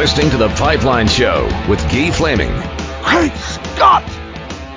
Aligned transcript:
listening 0.00 0.30
to 0.30 0.38
The 0.38 0.48
Pipeline 0.54 1.06
Show 1.06 1.44
with 1.68 1.78
Guy 1.92 2.10
Flaming. 2.10 2.48
Great 3.04 3.34
Scott! 3.34 4.02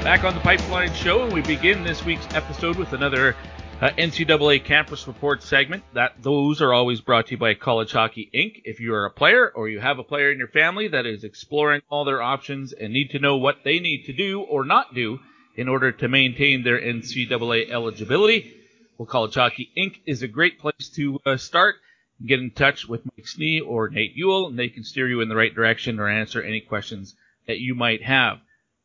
Back 0.03 0.25
on 0.25 0.33
The 0.33 0.41
Pipeline 0.41 0.93
Show, 0.93 1.23
and 1.23 1.31
we 1.31 1.39
begin 1.39 1.85
this 1.85 2.03
week's 2.03 2.27
episode 2.35 2.75
with 2.75 2.91
another 2.91 3.33
uh, 3.79 3.91
NCAA 3.91 4.65
Campus 4.65 5.07
Report 5.07 5.41
segment. 5.41 5.81
That 5.93 6.21
Those 6.21 6.61
are 6.61 6.73
always 6.73 6.99
brought 6.99 7.27
to 7.27 7.31
you 7.31 7.37
by 7.37 7.53
College 7.53 7.93
Hockey 7.93 8.29
Inc. 8.35 8.63
If 8.65 8.81
you 8.81 8.93
are 8.95 9.05
a 9.05 9.11
player 9.11 9.49
or 9.55 9.69
you 9.69 9.79
have 9.79 9.97
a 9.97 10.03
player 10.03 10.29
in 10.29 10.39
your 10.39 10.49
family 10.49 10.89
that 10.89 11.05
is 11.05 11.23
exploring 11.23 11.83
all 11.89 12.03
their 12.03 12.21
options 12.21 12.73
and 12.73 12.91
need 12.91 13.11
to 13.11 13.19
know 13.19 13.37
what 13.37 13.63
they 13.63 13.79
need 13.79 14.07
to 14.07 14.11
do 14.11 14.41
or 14.41 14.65
not 14.65 14.93
do 14.93 15.21
in 15.55 15.69
order 15.69 15.93
to 15.93 16.09
maintain 16.09 16.65
their 16.65 16.81
NCAA 16.81 17.71
eligibility, 17.71 18.53
well, 18.97 19.05
College 19.05 19.35
Hockey 19.35 19.69
Inc. 19.77 20.01
is 20.05 20.21
a 20.21 20.27
great 20.27 20.59
place 20.59 20.89
to 20.95 21.21
uh, 21.25 21.37
start 21.37 21.75
get 22.25 22.39
in 22.39 22.51
touch 22.51 22.87
with 22.87 23.05
Mike 23.05 23.25
Snee 23.25 23.61
or 23.65 23.89
Nate 23.89 24.15
Ewell, 24.15 24.47
and 24.47 24.57
they 24.57 24.69
can 24.69 24.83
steer 24.83 25.07
you 25.07 25.21
in 25.21 25.29
the 25.29 25.35
right 25.35 25.53
direction 25.53 25.99
or 25.99 26.07
answer 26.07 26.41
any 26.41 26.61
questions 26.61 27.15
that 27.47 27.59
you 27.59 27.75
might 27.75 28.03
have. 28.03 28.39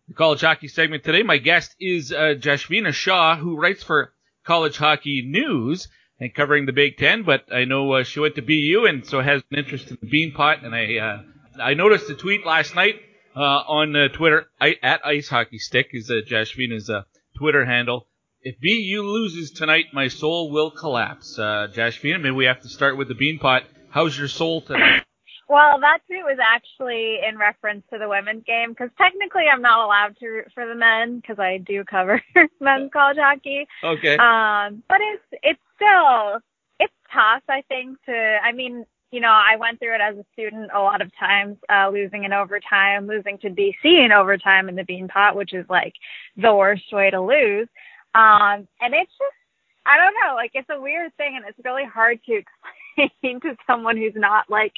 The 0.08 0.14
college 0.14 0.40
hockey 0.40 0.68
segment 0.68 1.04
today, 1.04 1.22
my 1.22 1.38
guest 1.38 1.74
is 1.78 2.12
uh, 2.12 2.34
Jashvina 2.38 2.92
Shah, 2.92 3.36
who 3.36 3.56
writes 3.56 3.82
for 3.82 4.12
College 4.44 4.78
Hockey 4.78 5.22
News 5.22 5.88
and 6.18 6.34
covering 6.34 6.66
the 6.66 6.72
Big 6.72 6.96
Ten, 6.96 7.22
but 7.22 7.44
I 7.52 7.64
know 7.64 7.92
uh, 7.92 8.02
she 8.02 8.20
went 8.20 8.34
to 8.36 8.42
BU 8.42 8.86
and 8.86 9.06
so 9.06 9.20
has 9.20 9.42
an 9.50 9.58
interest 9.58 9.90
in 9.90 9.98
the 10.00 10.06
Beanpot, 10.06 10.64
and 10.64 10.74
I 10.74 10.96
uh, 10.96 11.22
I 11.62 11.74
noticed 11.74 12.10
a 12.10 12.14
tweet 12.14 12.46
last 12.46 12.74
night 12.74 12.96
uh, 13.36 13.40
on 13.40 13.94
uh, 13.94 14.08
Twitter 14.08 14.46
I, 14.60 14.76
at 14.82 15.04
Ice 15.04 15.28
Hockey 15.28 15.58
Stick 15.58 15.90
is 15.92 16.10
uh, 16.10 16.22
Jashvina's 16.26 16.88
uh, 16.88 17.02
Twitter 17.36 17.64
handle 17.64 18.06
if 18.48 18.58
BU 18.60 19.02
loses 19.02 19.50
tonight, 19.50 19.86
my 19.92 20.08
soul 20.08 20.50
will 20.50 20.70
collapse. 20.70 21.38
Uh, 21.38 21.68
Jashvina, 21.70 22.18
maybe 22.18 22.30
we 22.30 22.46
have 22.46 22.62
to 22.62 22.68
start 22.68 22.96
with 22.96 23.08
the 23.08 23.14
beanpot. 23.14 23.64
How's 23.90 24.16
your 24.16 24.28
soul 24.28 24.62
tonight? 24.62 25.02
Well, 25.50 25.80
that 25.80 25.98
tweet 26.06 26.24
was 26.24 26.38
actually 26.40 27.18
in 27.26 27.38
reference 27.38 27.82
to 27.92 27.98
the 27.98 28.08
women's 28.08 28.44
game 28.44 28.70
because 28.70 28.88
technically 28.96 29.44
I'm 29.52 29.60
not 29.60 29.84
allowed 29.84 30.16
to 30.18 30.28
root 30.28 30.46
for 30.54 30.66
the 30.66 30.74
men 30.74 31.20
because 31.20 31.38
I 31.38 31.58
do 31.58 31.84
cover 31.84 32.22
men's 32.60 32.90
college 32.92 33.18
hockey. 33.18 33.66
Okay. 33.84 34.16
Um, 34.16 34.82
but 34.88 34.98
it's 35.00 35.40
it's 35.42 35.60
still 35.76 36.40
it's 36.80 36.92
tough. 37.12 37.42
I 37.48 37.62
think 37.68 37.98
to 38.06 38.36
I 38.42 38.52
mean 38.52 38.84
you 39.10 39.20
know 39.20 39.28
I 39.28 39.56
went 39.56 39.78
through 39.78 39.94
it 39.94 40.02
as 40.02 40.16
a 40.16 40.24
student 40.34 40.70
a 40.74 40.80
lot 40.80 41.00
of 41.00 41.10
times, 41.18 41.56
uh, 41.70 41.88
losing 41.90 42.24
in 42.24 42.34
overtime, 42.34 43.06
losing 43.06 43.38
to 43.38 43.48
BC 43.48 44.04
in 44.04 44.12
overtime 44.12 44.68
in 44.68 44.74
the 44.74 44.84
Beanpot, 44.84 45.34
which 45.34 45.54
is 45.54 45.64
like 45.70 45.94
the 46.36 46.54
worst 46.54 46.92
way 46.92 47.10
to 47.10 47.20
lose. 47.22 47.68
Um, 48.14 48.66
and 48.80 48.94
it's 48.94 49.12
just, 49.12 49.38
I 49.86 49.96
don't 49.96 50.14
know, 50.14 50.34
like 50.34 50.52
it's 50.54 50.68
a 50.70 50.80
weird 50.80 51.16
thing 51.16 51.34
and 51.36 51.44
it's 51.48 51.58
really 51.64 51.84
hard 51.84 52.20
to 52.26 52.42
explain 52.98 53.40
to 53.40 53.56
someone 53.66 53.96
who's 53.96 54.16
not 54.16 54.50
like 54.50 54.72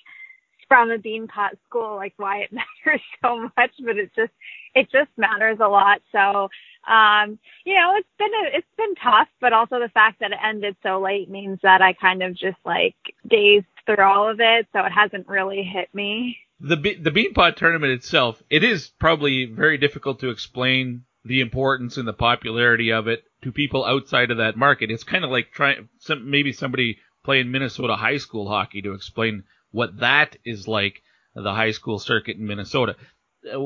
from 0.68 0.90
a 0.90 0.98
beanpot 0.98 1.50
school, 1.66 1.96
like 1.96 2.14
why 2.16 2.38
it 2.38 2.52
matters 2.52 3.02
so 3.22 3.50
much, 3.56 3.72
but 3.84 3.96
it 3.96 4.10
just, 4.14 4.32
it 4.74 4.88
just 4.90 5.10
matters 5.16 5.58
a 5.60 5.68
lot. 5.68 6.00
So, 6.12 6.48
um, 6.90 7.38
you 7.64 7.74
know, 7.74 7.94
it's 7.96 8.08
been, 8.18 8.30
a, 8.32 8.56
it's 8.56 8.76
been 8.76 8.94
tough, 9.02 9.28
but 9.40 9.52
also 9.52 9.80
the 9.80 9.90
fact 9.92 10.20
that 10.20 10.30
it 10.30 10.38
ended 10.42 10.76
so 10.82 11.00
late 11.00 11.28
means 11.28 11.58
that 11.62 11.82
I 11.82 11.92
kind 11.92 12.22
of 12.22 12.32
just 12.36 12.58
like 12.64 12.94
dazed 13.28 13.66
through 13.84 14.04
all 14.04 14.30
of 14.30 14.38
it. 14.40 14.68
So 14.72 14.80
it 14.80 14.92
hasn't 14.92 15.28
really 15.28 15.62
hit 15.62 15.92
me. 15.92 16.38
The, 16.60 16.76
the 16.76 17.10
Beanpot 17.10 17.56
tournament 17.56 17.92
itself, 17.92 18.42
it 18.50 18.62
is 18.62 18.88
probably 18.98 19.46
very 19.46 19.78
difficult 19.78 20.20
to 20.20 20.28
explain 20.28 21.04
the 21.24 21.40
importance 21.40 21.96
and 21.96 22.08
the 22.08 22.12
popularity 22.12 22.92
of 22.92 23.08
it 23.08 23.22
to 23.42 23.52
people 23.52 23.84
outside 23.84 24.30
of 24.30 24.38
that 24.38 24.56
market. 24.56 24.90
It's 24.90 25.04
kind 25.04 25.24
of 25.24 25.30
like 25.30 25.52
trying 25.52 25.88
some 25.98 26.30
maybe 26.30 26.52
somebody 26.52 26.98
playing 27.24 27.50
Minnesota 27.50 27.96
high 27.96 28.16
school 28.16 28.48
hockey 28.48 28.82
to 28.82 28.92
explain 28.92 29.44
what 29.70 30.00
that 30.00 30.36
is 30.44 30.66
like 30.66 31.02
the 31.34 31.52
high 31.52 31.70
school 31.70 31.98
circuit 31.98 32.36
in 32.36 32.46
Minnesota. 32.46 32.96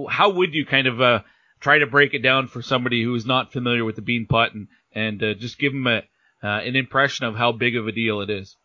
How 0.08 0.30
would 0.30 0.54
you 0.54 0.66
kind 0.66 0.86
of 0.86 1.00
uh, 1.00 1.20
try 1.60 1.78
to 1.78 1.86
break 1.86 2.14
it 2.14 2.22
down 2.22 2.48
for 2.48 2.62
somebody 2.62 3.02
who 3.02 3.14
is 3.14 3.26
not 3.26 3.52
familiar 3.52 3.84
with 3.84 3.96
the 3.96 4.02
Beanpot 4.02 4.52
and 4.52 4.68
and 4.92 5.22
uh, 5.22 5.34
just 5.34 5.58
give 5.58 5.72
them 5.72 5.86
a 5.86 6.02
uh, 6.42 6.60
an 6.60 6.76
impression 6.76 7.24
of 7.24 7.34
how 7.34 7.52
big 7.52 7.74
of 7.74 7.86
a 7.86 7.92
deal 7.92 8.20
it 8.20 8.30
is? 8.30 8.56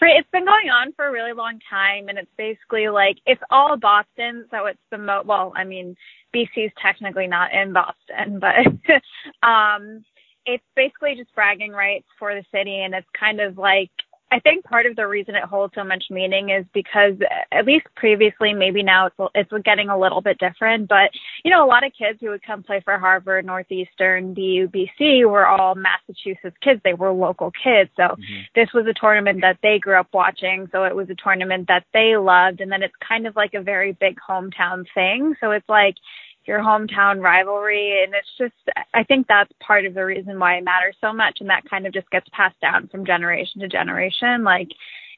It's 0.00 0.28
been 0.32 0.44
going 0.44 0.68
on 0.68 0.92
for 0.94 1.06
a 1.06 1.12
really 1.12 1.32
long 1.32 1.60
time, 1.70 2.08
and 2.08 2.18
it's 2.18 2.30
basically 2.36 2.88
like 2.88 3.16
it's 3.24 3.40
all 3.50 3.76
Boston, 3.76 4.46
so 4.50 4.66
it's 4.66 4.80
the 4.90 4.98
mo. 4.98 5.22
Well, 5.24 5.52
I 5.56 5.64
mean, 5.64 5.96
BC's 6.34 6.72
technically 6.80 7.26
not 7.26 7.52
in 7.52 7.72
Boston, 7.72 8.38
but 8.40 9.46
um, 9.46 10.04
it's 10.46 10.64
basically 10.74 11.14
just 11.16 11.34
bragging 11.34 11.72
rights 11.72 12.06
for 12.18 12.34
the 12.34 12.44
city, 12.52 12.82
and 12.82 12.94
it's 12.94 13.08
kind 13.18 13.40
of 13.40 13.58
like 13.58 13.90
I 14.32 14.40
think 14.40 14.64
part 14.64 14.86
of 14.86 14.96
the 14.96 15.06
reason 15.06 15.34
it 15.34 15.44
holds 15.44 15.74
so 15.74 15.84
much 15.84 16.04
meaning 16.08 16.48
is 16.48 16.64
because 16.72 17.12
at 17.52 17.66
least 17.66 17.84
previously, 17.94 18.54
maybe 18.54 18.82
now 18.82 19.06
it's 19.06 19.16
it's 19.34 19.62
getting 19.62 19.90
a 19.90 19.98
little 19.98 20.22
bit 20.22 20.38
different. 20.38 20.88
But 20.88 21.10
you 21.44 21.50
know, 21.50 21.62
a 21.62 21.68
lot 21.68 21.84
of 21.84 21.92
kids 21.92 22.18
who 22.18 22.30
would 22.30 22.42
come 22.42 22.62
play 22.62 22.80
for 22.82 22.98
Harvard, 22.98 23.44
Northeastern, 23.44 24.32
BU, 24.32 24.68
BC 24.68 25.28
were 25.28 25.46
all 25.46 25.74
Massachusetts 25.74 26.56
kids. 26.62 26.80
They 26.82 26.94
were 26.94 27.12
local 27.12 27.50
kids, 27.50 27.90
so 27.94 28.04
mm-hmm. 28.04 28.40
this 28.54 28.68
was 28.72 28.86
a 28.86 28.94
tournament 28.98 29.42
that 29.42 29.58
they 29.62 29.78
grew 29.78 30.00
up 30.00 30.08
watching. 30.14 30.66
So 30.72 30.84
it 30.84 30.96
was 30.96 31.10
a 31.10 31.14
tournament 31.14 31.68
that 31.68 31.84
they 31.92 32.16
loved, 32.16 32.62
and 32.62 32.72
then 32.72 32.82
it's 32.82 32.94
kind 33.06 33.26
of 33.26 33.36
like 33.36 33.52
a 33.52 33.60
very 33.60 33.92
big 33.92 34.16
hometown 34.26 34.86
thing. 34.94 35.34
So 35.42 35.50
it's 35.50 35.68
like 35.68 35.96
your 36.46 36.60
hometown 36.60 37.22
rivalry 37.22 38.02
and 38.04 38.14
it's 38.14 38.28
just 38.38 38.76
I 38.94 39.04
think 39.04 39.26
that's 39.26 39.52
part 39.60 39.86
of 39.86 39.94
the 39.94 40.04
reason 40.04 40.38
why 40.38 40.56
it 40.56 40.64
matters 40.64 40.96
so 41.00 41.12
much 41.12 41.38
and 41.40 41.50
that 41.50 41.68
kind 41.68 41.86
of 41.86 41.92
just 41.92 42.10
gets 42.10 42.28
passed 42.32 42.60
down 42.60 42.88
from 42.88 43.06
generation 43.06 43.60
to 43.60 43.68
generation 43.68 44.44
like 44.44 44.68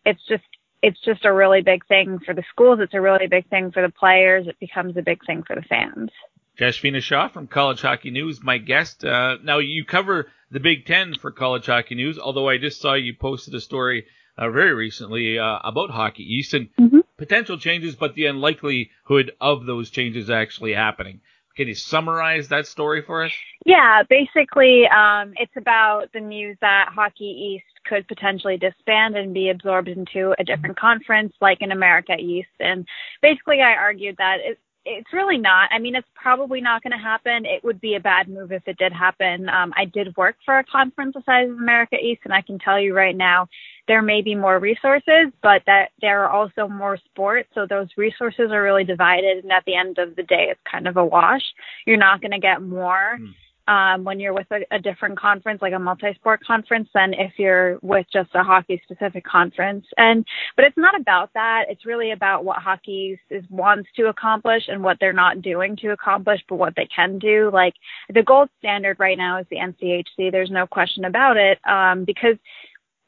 it's 0.04 0.20
just 0.28 0.44
it's 0.82 1.00
just 1.04 1.24
a 1.24 1.32
really 1.32 1.62
big 1.62 1.86
thing 1.86 2.18
for 2.24 2.34
the 2.34 2.44
schools 2.50 2.78
it's 2.80 2.94
a 2.94 3.00
really 3.00 3.26
big 3.26 3.48
thing 3.48 3.70
for 3.70 3.82
the 3.82 3.92
players 3.92 4.46
it 4.46 4.58
becomes 4.60 4.96
a 4.96 5.02
big 5.02 5.24
thing 5.26 5.42
for 5.46 5.56
the 5.56 5.62
fans 5.62 6.10
Jashvina 6.58 7.00
Shah 7.02 7.26
from 7.30 7.48
College 7.48 7.80
Hockey 7.80 8.12
News, 8.12 8.40
my 8.40 8.58
guest. 8.58 9.04
Uh, 9.04 9.38
now 9.42 9.58
you 9.58 9.84
cover 9.84 10.28
the 10.52 10.60
Big 10.60 10.86
Ten 10.86 11.12
for 11.14 11.32
College 11.32 11.66
Hockey 11.66 11.96
News, 11.96 12.16
although 12.16 12.48
I 12.48 12.58
just 12.58 12.80
saw 12.80 12.94
you 12.94 13.12
posted 13.12 13.56
a 13.56 13.60
story 13.60 14.06
uh, 14.36 14.50
very 14.50 14.74
recently 14.74 15.38
uh, 15.38 15.58
about 15.64 15.90
Hockey 15.90 16.22
East. 16.22 16.54
And 16.54 16.68
mm-hmm 16.80 16.98
potential 17.16 17.58
changes, 17.58 17.94
but 17.94 18.14
the 18.14 18.26
unlikelihood 18.26 19.32
of 19.40 19.66
those 19.66 19.90
changes 19.90 20.30
actually 20.30 20.74
happening. 20.74 21.20
Can 21.56 21.68
you 21.68 21.74
summarize 21.74 22.48
that 22.48 22.66
story 22.66 23.02
for 23.02 23.24
us? 23.24 23.32
Yeah, 23.64 24.02
basically, 24.08 24.84
um, 24.88 25.34
it's 25.36 25.56
about 25.56 26.06
the 26.12 26.18
news 26.18 26.56
that 26.60 26.88
Hockey 26.92 27.24
East 27.24 27.64
could 27.86 28.08
potentially 28.08 28.56
disband 28.56 29.16
and 29.16 29.32
be 29.32 29.50
absorbed 29.50 29.88
into 29.88 30.34
a 30.38 30.44
different 30.44 30.78
conference 30.78 31.32
like 31.40 31.58
in 31.60 31.70
America 31.70 32.14
East. 32.18 32.48
And 32.58 32.86
basically, 33.22 33.60
I 33.60 33.74
argued 33.74 34.16
that 34.18 34.38
it, 34.42 34.58
it's 34.84 35.12
really 35.12 35.38
not. 35.38 35.70
I 35.72 35.78
mean, 35.78 35.94
it's 35.94 36.08
probably 36.14 36.60
not 36.60 36.82
going 36.82 36.90
to 36.92 36.98
happen. 36.98 37.46
It 37.46 37.62
would 37.62 37.80
be 37.80 37.94
a 37.94 38.00
bad 38.00 38.28
move 38.28 38.50
if 38.50 38.66
it 38.66 38.76
did 38.76 38.92
happen. 38.92 39.48
Um, 39.48 39.72
I 39.76 39.84
did 39.84 40.16
work 40.16 40.36
for 40.44 40.58
a 40.58 40.64
conference 40.64 41.14
the 41.14 41.22
size 41.24 41.48
of 41.48 41.56
America 41.56 41.96
East, 41.96 42.22
and 42.24 42.34
I 42.34 42.42
can 42.42 42.58
tell 42.58 42.80
you 42.80 42.94
right 42.94 43.16
now, 43.16 43.48
there 43.88 44.02
may 44.02 44.22
be 44.22 44.34
more 44.34 44.58
resources, 44.58 45.32
but 45.42 45.62
that 45.66 45.90
there 46.00 46.24
are 46.24 46.30
also 46.30 46.68
more 46.68 46.96
sports. 46.96 47.48
So 47.54 47.66
those 47.68 47.88
resources 47.96 48.50
are 48.50 48.62
really 48.62 48.84
divided. 48.84 49.44
And 49.44 49.52
at 49.52 49.64
the 49.66 49.74
end 49.74 49.98
of 49.98 50.16
the 50.16 50.22
day, 50.22 50.48
it's 50.50 50.60
kind 50.70 50.88
of 50.88 50.96
a 50.96 51.04
wash. 51.04 51.42
You're 51.86 51.96
not 51.96 52.20
going 52.20 52.32
to 52.32 52.38
get 52.38 52.62
more. 52.62 53.18
Mm 53.20 53.34
um, 53.66 54.04
when 54.04 54.20
you're 54.20 54.34
with 54.34 54.46
a, 54.50 54.60
a 54.74 54.78
different 54.78 55.18
conference, 55.18 55.62
like 55.62 55.72
a 55.72 55.78
multi-sport 55.78 56.44
conference, 56.44 56.88
than 56.94 57.14
if 57.14 57.32
you're 57.38 57.78
with 57.82 58.06
just 58.12 58.30
a 58.34 58.42
hockey 58.42 58.80
specific 58.84 59.24
conference. 59.24 59.86
And, 59.96 60.24
but 60.56 60.64
it's 60.64 60.76
not 60.76 60.98
about 60.98 61.30
that. 61.34 61.64
It's 61.68 61.86
really 61.86 62.12
about 62.12 62.44
what 62.44 62.58
hockey 62.58 63.18
is, 63.30 63.44
wants 63.50 63.88
to 63.96 64.06
accomplish 64.06 64.64
and 64.68 64.82
what 64.82 64.98
they're 65.00 65.12
not 65.12 65.42
doing 65.42 65.76
to 65.76 65.88
accomplish, 65.88 66.40
but 66.48 66.56
what 66.56 66.74
they 66.76 66.88
can 66.94 67.18
do. 67.18 67.50
Like 67.52 67.74
the 68.12 68.22
gold 68.22 68.50
standard 68.58 68.98
right 68.98 69.18
now 69.18 69.38
is 69.38 69.46
the 69.50 69.56
NCHC. 69.56 70.30
There's 70.30 70.50
no 70.50 70.66
question 70.66 71.04
about 71.04 71.36
it. 71.36 71.58
Um, 71.66 72.04
because 72.04 72.36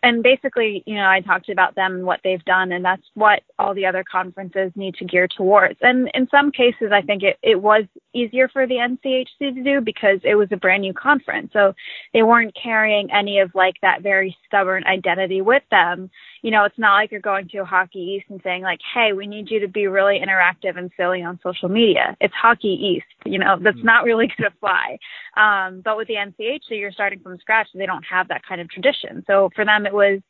and 0.07 0.23
basically, 0.23 0.85
you 0.87 0.95
know, 0.95 1.09
I 1.09 1.21
talked 1.21 1.49
about 1.49 1.75
them 1.75 1.97
and 1.97 2.07
what 2.07 2.21
they've 2.23 2.45
done, 2.45 2.71
and 2.71 2.85
that's 2.85 3.03
what 3.15 3.43
all 3.59 3.75
the 3.75 3.87
other 3.87 4.05
conferences 4.05 4.71
need 4.77 4.95
to 4.95 5.05
gear 5.05 5.27
towards. 5.27 5.81
And 5.83 6.09
in 6.15 6.29
some 6.31 6.53
cases, 6.53 6.93
I 6.93 7.03
think 7.03 7.25
it, 7.25 7.39
it 7.43 7.61
was 7.61 7.87
easier 8.15 8.49
for 8.49 8.69
the 8.69 8.77
NCHC 8.77 9.27
to 9.57 9.63
do 9.65 9.81
because 9.81 10.21
it 10.23 10.37
was 10.37 10.47
a 10.53 10.57
brand 10.57 10.83
new 10.83 10.95
conference. 10.95 11.51
So 11.53 11.75
they 12.15 12.23
weren't 12.23 12.55
carrying 12.55 13.11
any 13.11 13.41
of 13.41 13.51
like 13.57 13.75
that 13.83 14.03
very 14.03 14.37
stubborn 14.47 14.85
identity 14.85 15.41
with 15.41 15.65
them. 15.73 16.09
You 16.43 16.51
know, 16.51 16.65
it's 16.65 16.79
not 16.79 16.95
like 16.95 17.11
you're 17.11 17.21
going 17.21 17.49
to 17.49 17.65
Hockey 17.65 17.99
East 17.99 18.27
and 18.29 18.41
saying 18.43 18.63
like, 18.63 18.81
hey, 18.95 19.13
we 19.13 19.27
need 19.27 19.51
you 19.51 19.61
to 19.61 19.69
be 19.69 19.87
really 19.87 20.21
interactive 20.21 20.77
and 20.77 20.91
silly 20.97 21.23
on 21.23 21.41
social 21.43 21.69
media. 21.69 22.17
It's 22.21 22.35
Hockey 22.35 22.69
East. 22.69 23.07
You 23.25 23.39
know, 23.39 23.59
that's 23.61 23.83
not 23.83 24.05
really 24.05 24.27
going 24.27 24.51
to 24.51 24.57
fly. 24.59 24.99
Um, 25.37 25.81
but 25.85 25.97
with 25.97 26.09
the 26.09 26.15
NCHC, 26.15 26.79
you're 26.79 26.93
starting 26.93 27.21
from 27.21 27.39
scratch. 27.39 27.69
So 27.73 27.79
they 27.79 27.87
don't 27.87 28.05
have 28.05 28.29
that 28.29 28.47
kind 28.47 28.61
of 28.61 28.69
tradition. 28.69 29.25
So 29.27 29.51
for 29.55 29.65
them, 29.65 29.87
it 29.87 29.95
was, 29.95 30.21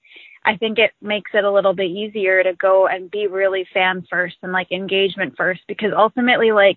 I 0.44 0.56
think 0.56 0.78
it 0.78 0.92
makes 1.02 1.32
it 1.34 1.44
a 1.44 1.50
little 1.50 1.74
bit 1.74 1.90
easier 1.90 2.42
to 2.42 2.54
go 2.54 2.86
and 2.86 3.10
be 3.10 3.26
really 3.26 3.66
fan 3.74 4.06
first 4.08 4.36
and 4.42 4.52
like 4.52 4.70
engagement 4.70 5.34
first 5.36 5.62
because 5.66 5.92
ultimately, 5.96 6.52
like, 6.52 6.76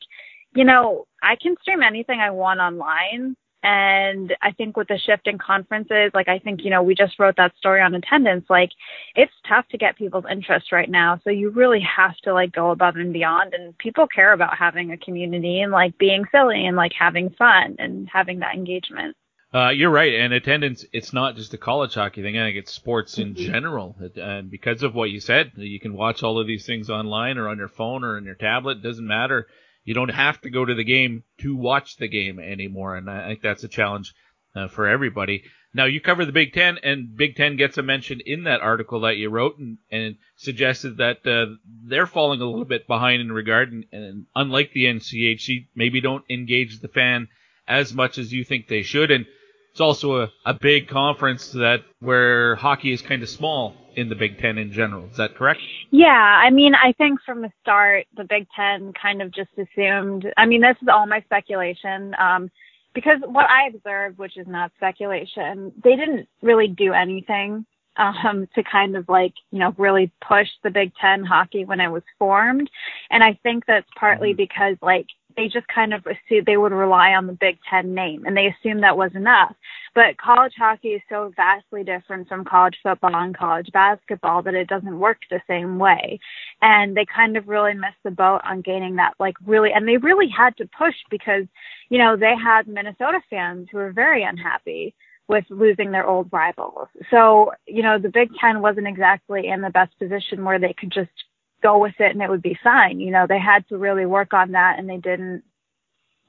you 0.55 0.63
know, 0.63 1.05
I 1.21 1.35
can 1.35 1.55
stream 1.61 1.83
anything 1.83 2.19
I 2.19 2.31
want 2.31 2.59
online. 2.59 3.35
And 3.61 4.33
I 4.41 4.51
think 4.53 4.77
with 4.77 4.87
the 4.87 4.97
shift 4.97 5.27
in 5.27 5.37
conferences, 5.37 6.11
like 6.13 6.29
I 6.29 6.39
think, 6.39 6.63
you 6.63 6.69
know, 6.69 6.81
we 6.81 6.95
just 6.95 7.19
wrote 7.19 7.35
that 7.37 7.55
story 7.57 7.81
on 7.81 7.93
attendance, 7.93 8.45
like 8.49 8.69
it's 9.15 9.33
tough 9.47 9.67
to 9.69 9.77
get 9.77 9.97
people's 9.97 10.23
interest 10.31 10.71
right 10.71 10.89
now. 10.89 11.19
So 11.23 11.29
you 11.29 11.49
really 11.49 11.81
have 11.81 12.15
to 12.23 12.33
like 12.33 12.53
go 12.53 12.71
above 12.71 12.95
and 12.95 13.11
beyond 13.11 13.53
and 13.53 13.77
people 13.77 14.07
care 14.07 14.31
about 14.31 14.57
having 14.57 14.91
a 14.91 14.97
community 14.97 15.59
and 15.59 15.73
like 15.73 15.97
being 15.97 16.23
silly 16.31 16.65
and 16.65 16.77
like 16.77 16.93
having 16.97 17.31
fun 17.31 17.75
and 17.79 18.07
having 18.11 18.39
that 18.39 18.55
engagement. 18.55 19.17
Uh, 19.51 19.69
you're 19.69 19.89
right, 19.89 20.13
and 20.13 20.31
attendance, 20.31 20.85
it's 20.93 21.11
not 21.11 21.35
just 21.35 21.55
a 21.55 21.57
college 21.57 21.95
hockey 21.95 22.21
thing. 22.21 22.37
I 22.37 22.45
think 22.45 22.57
it's 22.57 22.71
sports 22.71 23.17
in 23.17 23.33
mm-hmm. 23.33 23.51
general. 23.51 23.95
And 24.15 24.51
because 24.51 24.83
of 24.83 24.93
what 24.93 25.09
you 25.09 25.19
said, 25.19 25.53
you 25.55 25.79
can 25.79 25.95
watch 25.95 26.21
all 26.21 26.39
of 26.39 26.45
these 26.45 26.67
things 26.67 26.87
online 26.87 27.39
or 27.39 27.49
on 27.49 27.57
your 27.57 27.67
phone 27.67 28.03
or 28.03 28.15
on 28.17 28.25
your 28.25 28.35
tablet. 28.35 28.77
It 28.77 28.83
doesn't 28.83 29.07
matter 29.07 29.47
you 29.83 29.93
don't 29.93 30.09
have 30.09 30.41
to 30.41 30.49
go 30.49 30.65
to 30.65 30.73
the 30.73 30.83
game 30.83 31.23
to 31.39 31.55
watch 31.55 31.97
the 31.97 32.07
game 32.07 32.39
anymore, 32.39 32.95
and 32.95 33.09
I 33.09 33.27
think 33.27 33.41
that's 33.41 33.63
a 33.63 33.69
challenge 33.69 34.13
uh, 34.55 34.67
for 34.67 34.87
everybody. 34.87 35.43
Now 35.73 35.85
you 35.85 36.01
cover 36.01 36.25
the 36.25 36.31
Big 36.31 36.53
Ten, 36.53 36.79
and 36.83 37.15
Big 37.15 37.35
Ten 37.35 37.55
gets 37.55 37.77
a 37.77 37.83
mention 37.83 38.21
in 38.25 38.45
that 38.45 38.61
article 38.61 39.01
that 39.01 39.17
you 39.17 39.29
wrote, 39.29 39.57
and, 39.59 39.77
and 39.91 40.15
suggested 40.35 40.97
that 40.97 41.25
uh, 41.25 41.55
they're 41.83 42.07
falling 42.07 42.41
a 42.41 42.45
little 42.45 42.65
bit 42.65 42.87
behind 42.87 43.21
in 43.21 43.31
regard, 43.31 43.71
and, 43.71 43.85
and 43.91 44.25
unlike 44.35 44.73
the 44.73 44.85
NCHC, 44.85 45.67
maybe 45.75 46.01
don't 46.01 46.25
engage 46.29 46.79
the 46.79 46.87
fan 46.87 47.27
as 47.67 47.93
much 47.93 48.17
as 48.17 48.33
you 48.33 48.43
think 48.43 48.67
they 48.67 48.81
should, 48.81 49.11
and 49.11 49.27
it's 49.71 49.81
also 49.81 50.23
a, 50.23 50.31
a 50.45 50.53
big 50.53 50.87
conference 50.87 51.51
that 51.51 51.79
where 51.99 52.55
hockey 52.55 52.91
is 52.91 53.01
kind 53.01 53.23
of 53.23 53.29
small 53.29 53.75
in 53.95 54.09
the 54.09 54.15
Big 54.15 54.39
Ten 54.39 54.57
in 54.57 54.71
general. 54.71 55.05
Is 55.05 55.17
that 55.17 55.35
correct? 55.35 55.61
Yeah, 55.91 56.07
I 56.07 56.49
mean, 56.49 56.73
I 56.75 56.93
think 56.93 57.19
from 57.25 57.41
the 57.41 57.51
start, 57.61 58.05
the 58.15 58.23
Big 58.23 58.47
Ten 58.55 58.93
kind 58.93 59.21
of 59.21 59.31
just 59.31 59.51
assumed. 59.57 60.25
I 60.37 60.45
mean, 60.45 60.61
this 60.61 60.77
is 60.81 60.87
all 60.91 61.05
my 61.05 61.21
speculation. 61.21 62.15
Um, 62.19 62.49
because 62.93 63.19
what 63.25 63.45
I 63.49 63.67
observed, 63.67 64.17
which 64.17 64.37
is 64.37 64.47
not 64.47 64.71
speculation, 64.75 65.71
they 65.83 65.95
didn't 65.95 66.27
really 66.41 66.67
do 66.67 66.93
anything 66.93 67.65
um, 67.97 68.47
to 68.55 68.63
kind 68.63 68.95
of 68.95 69.07
like, 69.09 69.33
you 69.51 69.59
know, 69.59 69.73
really 69.77 70.11
push 70.25 70.47
the 70.63 70.71
Big 70.71 70.91
Ten 70.99 71.23
hockey 71.23 71.65
when 71.65 71.79
it 71.79 71.89
was 71.89 72.03
formed. 72.17 72.69
And 73.11 73.23
I 73.23 73.37
think 73.43 73.65
that's 73.65 73.87
partly 73.97 74.29
mm-hmm. 74.29 74.37
because 74.37 74.77
like 74.81 75.07
they 75.37 75.47
just 75.47 75.67
kind 75.67 75.93
of 75.93 76.05
assumed 76.05 76.45
they 76.45 76.57
would 76.57 76.71
rely 76.71 77.11
on 77.11 77.27
the 77.27 77.33
Big 77.33 77.57
Ten 77.69 77.93
name 77.93 78.25
and 78.25 78.35
they 78.35 78.47
assumed 78.47 78.83
that 78.83 78.97
was 78.97 79.11
enough. 79.15 79.55
But 79.95 80.17
college 80.17 80.53
hockey 80.57 80.89
is 80.89 81.01
so 81.09 81.31
vastly 81.35 81.83
different 81.83 82.27
from 82.27 82.45
college 82.45 82.77
football 82.81 83.15
and 83.15 83.37
college 83.37 83.69
basketball 83.71 84.41
that 84.43 84.53
it 84.53 84.67
doesn't 84.67 84.99
work 84.99 85.19
the 85.29 85.41
same 85.47 85.77
way. 85.77 86.19
And 86.61 86.95
they 86.95 87.05
kind 87.05 87.37
of 87.37 87.47
really 87.47 87.73
missed 87.73 88.01
the 88.03 88.11
boat 88.11 88.41
on 88.43 88.61
gaining 88.61 88.95
that, 88.97 89.13
like 89.19 89.35
really, 89.45 89.71
and 89.73 89.87
they 89.87 89.97
really 89.97 90.29
had 90.29 90.57
to 90.57 90.69
push 90.77 90.95
because, 91.09 91.45
you 91.89 91.97
know, 91.97 92.15
they 92.15 92.33
had 92.35 92.67
Minnesota 92.67 93.19
fans 93.29 93.67
who 93.71 93.77
were 93.77 93.91
very 93.91 94.23
unhappy 94.23 94.93
with 95.27 95.45
losing 95.49 95.91
their 95.91 96.07
old 96.07 96.27
rivals. 96.31 96.87
So, 97.11 97.51
you 97.67 97.83
know, 97.83 97.99
the 97.99 98.09
Big 98.09 98.29
Ten 98.41 98.61
wasn't 98.61 98.87
exactly 98.87 99.47
in 99.47 99.61
the 99.61 99.69
best 99.69 99.97
position 99.99 100.43
where 100.43 100.59
they 100.59 100.73
could 100.73 100.91
just 100.91 101.11
go 101.61 101.77
with 101.77 101.95
it 101.99 102.11
and 102.11 102.21
it 102.21 102.29
would 102.29 102.41
be 102.41 102.57
fine. 102.63 102.99
You 102.99 103.11
know, 103.11 103.25
they 103.27 103.39
had 103.39 103.67
to 103.69 103.77
really 103.77 104.05
work 104.05 104.33
on 104.33 104.51
that 104.51 104.79
and 104.79 104.89
they 104.89 104.97
didn't. 104.97 105.43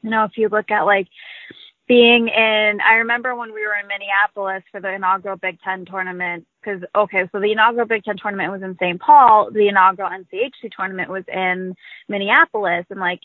You 0.03 0.11
know, 0.11 0.25
if 0.25 0.33
you 0.37 0.49
look 0.49 0.71
at 0.71 0.83
like 0.83 1.09
being 1.91 2.29
in, 2.29 2.79
I 2.89 2.95
remember 2.95 3.35
when 3.35 3.53
we 3.53 3.67
were 3.67 3.75
in 3.75 3.89
Minneapolis 3.89 4.63
for 4.71 4.81
the 4.81 4.95
inaugural 4.95 5.37
Big 5.37 5.61
Ten 5.61 5.85
tournament, 5.85 6.47
because, 6.61 6.83
okay, 6.95 7.29
so 7.33 7.41
the 7.41 7.51
inaugural 7.51 7.87
Big 7.87 8.05
Ten 8.05 8.17
tournament 8.17 8.53
was 8.53 8.63
in 8.63 8.77
St. 8.81 9.01
Paul, 9.01 9.51
the 9.53 9.67
inaugural 9.67 10.09
NCHC 10.09 10.71
tournament 10.75 11.11
was 11.11 11.25
in 11.27 11.75
Minneapolis, 12.09 12.87
and 12.91 13.01
like, 13.01 13.21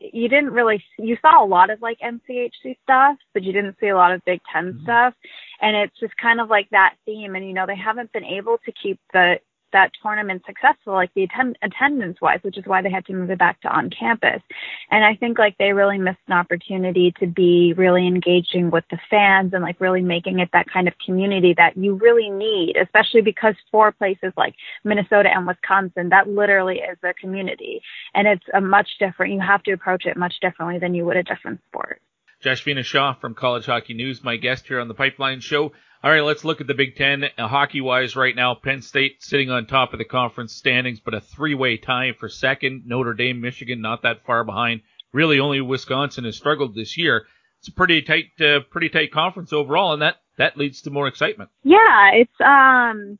you 0.00 0.28
didn't 0.28 0.52
really, 0.52 0.82
you 0.98 1.18
saw 1.20 1.44
a 1.44 1.46
lot 1.46 1.70
of 1.70 1.82
like 1.82 1.98
NCHC 1.98 2.78
stuff, 2.82 3.16
but 3.34 3.42
you 3.42 3.52
didn't 3.52 3.76
see 3.78 3.88
a 3.88 3.96
lot 3.96 4.12
of 4.12 4.24
Big 4.24 4.40
10 4.52 4.64
mm-hmm. 4.64 4.82
stuff. 4.84 5.12
And 5.60 5.76
it's 5.76 5.98
just 6.00 6.16
kind 6.16 6.40
of 6.40 6.48
like 6.48 6.70
that 6.70 6.94
theme. 7.04 7.34
And, 7.34 7.46
you 7.46 7.52
know, 7.52 7.66
they 7.66 7.76
haven't 7.76 8.12
been 8.12 8.24
able 8.24 8.58
to 8.64 8.72
keep 8.72 8.98
the 9.12 9.38
that 9.72 9.92
tournament 10.02 10.42
successful, 10.46 10.94
like 10.94 11.12
the 11.14 11.24
attend- 11.24 11.58
attendance 11.62 12.20
wise, 12.20 12.40
which 12.42 12.58
is 12.58 12.64
why 12.66 12.82
they 12.82 12.90
had 12.90 13.04
to 13.06 13.12
move 13.12 13.30
it 13.30 13.38
back 13.38 13.60
to 13.62 13.68
on 13.68 13.90
campus. 13.90 14.42
And 14.90 15.04
I 15.04 15.14
think 15.14 15.38
like 15.38 15.56
they 15.58 15.72
really 15.72 15.98
missed 15.98 16.18
an 16.26 16.34
opportunity 16.34 17.12
to 17.20 17.26
be 17.26 17.74
really 17.76 18.06
engaging 18.06 18.70
with 18.70 18.84
the 18.90 18.98
fans 19.10 19.52
and 19.52 19.62
like 19.62 19.80
really 19.80 20.02
making 20.02 20.38
it 20.38 20.50
that 20.52 20.70
kind 20.70 20.88
of 20.88 20.94
community 21.04 21.54
that 21.56 21.76
you 21.76 21.94
really 21.94 22.30
need, 22.30 22.76
especially 22.76 23.22
because 23.22 23.54
for 23.70 23.92
places 23.92 24.32
like 24.36 24.54
Minnesota 24.84 25.30
and 25.34 25.46
Wisconsin, 25.46 26.08
that 26.10 26.28
literally 26.28 26.76
is 26.78 26.98
a 27.02 27.14
community. 27.14 27.80
And 28.14 28.26
it's 28.26 28.44
a 28.54 28.60
much 28.60 28.88
different, 28.98 29.32
you 29.32 29.40
have 29.40 29.62
to 29.64 29.72
approach 29.72 30.06
it 30.06 30.16
much 30.16 30.34
differently 30.40 30.78
than 30.78 30.94
you 30.94 31.04
would 31.04 31.16
a 31.16 31.22
different 31.22 31.60
sport. 31.68 32.00
Jashvina 32.44 32.84
Shah 32.84 33.14
from 33.14 33.34
College 33.34 33.66
Hockey 33.66 33.94
News, 33.94 34.22
my 34.22 34.36
guest 34.36 34.68
here 34.68 34.78
on 34.78 34.86
the 34.86 34.94
Pipeline 34.94 35.40
Show. 35.40 35.72
All 36.04 36.10
right, 36.12 36.22
let's 36.22 36.44
look 36.44 36.60
at 36.60 36.68
the 36.68 36.74
Big 36.74 36.94
Ten. 36.94 37.24
Uh, 37.36 37.48
hockey 37.48 37.80
wise, 37.80 38.14
right 38.14 38.36
now, 38.36 38.54
Penn 38.54 38.82
State 38.82 39.20
sitting 39.20 39.50
on 39.50 39.66
top 39.66 39.92
of 39.92 39.98
the 39.98 40.04
conference 40.04 40.52
standings, 40.52 41.00
but 41.00 41.14
a 41.14 41.20
three 41.20 41.56
way 41.56 41.76
tie 41.76 42.12
for 42.12 42.28
second. 42.28 42.84
Notre 42.86 43.14
Dame, 43.14 43.40
Michigan, 43.40 43.80
not 43.80 44.02
that 44.02 44.24
far 44.24 44.44
behind. 44.44 44.82
Really, 45.12 45.40
only 45.40 45.60
Wisconsin 45.60 46.24
has 46.24 46.36
struggled 46.36 46.76
this 46.76 46.96
year. 46.96 47.26
It's 47.58 47.68
a 47.68 47.72
pretty 47.72 48.02
tight, 48.02 48.26
uh, 48.40 48.60
pretty 48.70 48.88
tight 48.88 49.10
conference 49.10 49.52
overall, 49.52 49.92
and 49.92 50.02
that 50.02 50.16
that 50.36 50.56
leads 50.56 50.82
to 50.82 50.90
more 50.90 51.08
excitement. 51.08 51.50
Yeah, 51.64 52.10
it's 52.12 52.40
um 52.40 53.18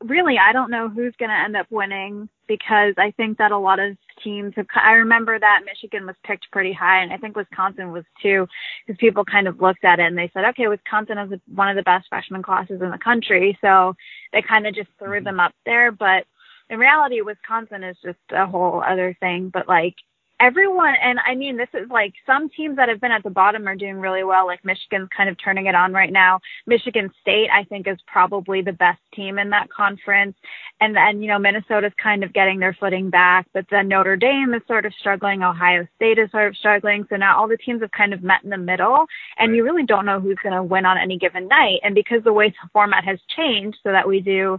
really, 0.00 0.36
I 0.38 0.52
don't 0.52 0.70
know 0.70 0.88
who's 0.88 1.14
going 1.18 1.30
to 1.30 1.36
end 1.36 1.56
up 1.56 1.66
winning 1.70 2.28
because 2.46 2.94
I 2.98 3.12
think 3.12 3.38
that 3.38 3.52
a 3.52 3.58
lot 3.58 3.78
of 3.78 3.96
teams 4.22 4.52
have. 4.56 4.66
I 4.74 4.92
remember 4.92 5.38
that 5.38 5.60
Michigan 5.64 6.06
was 6.06 6.16
picked 6.24 6.50
pretty 6.50 6.72
high, 6.72 7.02
and 7.02 7.12
I 7.12 7.16
think 7.16 7.36
Wisconsin 7.36 7.92
was 7.92 8.04
too, 8.22 8.46
because 8.86 8.98
people 8.98 9.24
kind 9.24 9.48
of 9.48 9.60
looked 9.60 9.84
at 9.84 9.98
it 9.98 10.06
and 10.06 10.16
they 10.16 10.30
said, 10.32 10.44
okay, 10.46 10.68
Wisconsin 10.68 11.18
is 11.18 11.40
one 11.54 11.68
of 11.68 11.76
the 11.76 11.82
best 11.82 12.08
freshman 12.08 12.42
classes 12.42 12.80
in 12.82 12.90
the 12.90 12.98
country, 12.98 13.58
so 13.60 13.94
they 14.32 14.42
kind 14.42 14.66
of 14.66 14.74
just 14.74 14.90
threw 14.98 15.18
mm-hmm. 15.18 15.24
them 15.24 15.40
up 15.40 15.52
there. 15.64 15.92
But 15.92 16.24
in 16.68 16.78
reality, 16.78 17.20
Wisconsin 17.20 17.82
is 17.82 17.96
just 18.04 18.18
a 18.30 18.46
whole 18.46 18.82
other 18.86 19.16
thing. 19.20 19.50
But 19.52 19.68
like 19.68 19.94
everyone, 20.40 20.94
and 21.02 21.18
I 21.26 21.34
mean, 21.34 21.56
this 21.56 21.68
is 21.74 21.88
like 21.90 22.14
some 22.26 22.48
teams 22.48 22.76
that 22.76 22.88
have 22.88 23.00
been 23.00 23.12
at 23.12 23.22
the 23.22 23.30
bottom 23.30 23.68
are 23.68 23.76
doing 23.76 23.96
really 23.96 24.24
well. 24.24 24.46
Like 24.46 24.64
Michigan's 24.64 25.08
kind 25.14 25.28
of 25.28 25.36
turning 25.42 25.66
it 25.66 25.74
on 25.74 25.92
right 25.92 26.12
now. 26.12 26.40
Michigan 26.66 27.10
State, 27.20 27.48
I 27.52 27.64
think, 27.64 27.86
is 27.86 27.98
probably 28.06 28.62
the 28.62 28.72
best 28.72 29.00
team 29.14 29.38
in 29.38 29.50
that 29.50 29.70
conference. 29.70 30.34
And 30.80 30.96
then, 30.96 31.22
you 31.22 31.28
know, 31.28 31.38
Minnesota's 31.38 31.92
kind 32.02 32.24
of 32.24 32.32
getting 32.32 32.58
their 32.58 32.76
footing 32.80 33.10
back, 33.10 33.46
but 33.52 33.66
then 33.70 33.88
Notre 33.88 34.16
Dame 34.16 34.54
is 34.54 34.62
sort 34.66 34.86
of 34.86 34.94
struggling. 34.98 35.42
Ohio 35.42 35.86
State 35.96 36.18
is 36.18 36.30
sort 36.30 36.48
of 36.48 36.56
struggling. 36.56 37.04
So 37.10 37.16
now 37.16 37.38
all 37.38 37.48
the 37.48 37.58
teams 37.58 37.82
have 37.82 37.90
kind 37.90 38.14
of 38.14 38.22
met 38.22 38.42
in 38.42 38.50
the 38.50 38.58
middle, 38.58 39.04
and 39.38 39.54
you 39.54 39.62
really 39.62 39.84
don't 39.84 40.06
know 40.06 40.20
who's 40.20 40.38
going 40.42 40.54
to 40.54 40.62
win 40.62 40.86
on 40.86 40.96
any 40.96 41.18
given 41.18 41.48
night. 41.48 41.80
And 41.82 41.94
because 41.94 42.24
the 42.24 42.32
way 42.32 42.48
the 42.48 42.68
format 42.72 43.04
has 43.04 43.18
changed, 43.36 43.78
so 43.82 43.92
that 43.92 44.08
we 44.08 44.20
do 44.20 44.58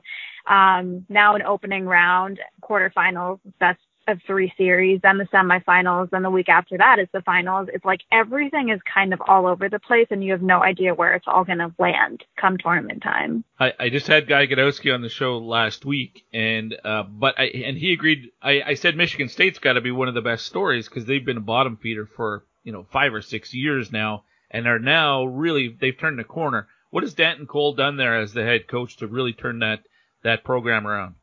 um, 0.49 1.05
now 1.09 1.35
an 1.35 1.41
opening 1.41 1.85
round, 1.85 2.39
quarterfinals, 2.61 3.39
best 3.59 3.79
of 4.07 4.19
three 4.25 4.51
series, 4.57 4.99
then 5.01 5.17
the 5.17 5.25
semifinals, 5.25 6.09
then 6.09 6.23
the 6.23 6.29
week 6.29 6.49
after 6.49 6.77
that 6.77 6.99
is 6.99 7.07
the 7.13 7.21
finals. 7.21 7.69
It's 7.73 7.85
like 7.85 8.01
everything 8.11 8.69
is 8.69 8.79
kind 8.91 9.13
of 9.13 9.21
all 9.27 9.47
over 9.47 9.69
the 9.69 9.79
place, 9.79 10.07
and 10.09 10.23
you 10.23 10.31
have 10.31 10.41
no 10.41 10.61
idea 10.61 10.93
where 10.93 11.13
it's 11.13 11.27
all 11.27 11.43
going 11.43 11.59
to 11.59 11.73
land 11.77 12.23
come 12.39 12.57
tournament 12.57 13.03
time. 13.03 13.43
I, 13.59 13.73
I 13.79 13.89
just 13.89 14.07
had 14.07 14.27
Guy 14.27 14.47
Gadowsky 14.47 14.93
on 14.93 15.01
the 15.01 15.09
show 15.09 15.37
last 15.37 15.85
week, 15.85 16.25
and 16.33 16.75
uh, 16.83 17.03
but 17.03 17.39
I, 17.39 17.45
and 17.45 17.77
he 17.77 17.93
agreed. 17.93 18.31
I, 18.41 18.61
I 18.65 18.73
said 18.73 18.95
Michigan 18.97 19.29
State's 19.29 19.59
got 19.59 19.73
to 19.73 19.81
be 19.81 19.91
one 19.91 20.07
of 20.07 20.13
the 20.13 20.21
best 20.21 20.45
stories 20.45 20.87
because 20.87 21.05
they've 21.05 21.25
been 21.25 21.37
a 21.37 21.41
bottom 21.41 21.77
feeder 21.77 22.05
for 22.05 22.45
you 22.63 22.71
know 22.71 22.85
five 22.91 23.13
or 23.13 23.21
six 23.21 23.53
years 23.53 23.91
now, 23.91 24.23
and 24.49 24.67
are 24.67 24.79
now 24.79 25.25
really 25.25 25.75
they've 25.79 25.97
turned 25.97 26.19
the 26.19 26.23
corner. 26.23 26.67
What 26.89 27.03
has 27.03 27.13
Danton 27.13 27.47
Cole 27.47 27.73
done 27.73 27.97
there 27.97 28.19
as 28.19 28.33
the 28.33 28.43
head 28.43 28.67
coach 28.67 28.97
to 28.97 29.07
really 29.07 29.33
turn 29.33 29.59
that 29.59 29.81
that 30.23 30.43
program 30.43 30.87
around? 30.87 31.15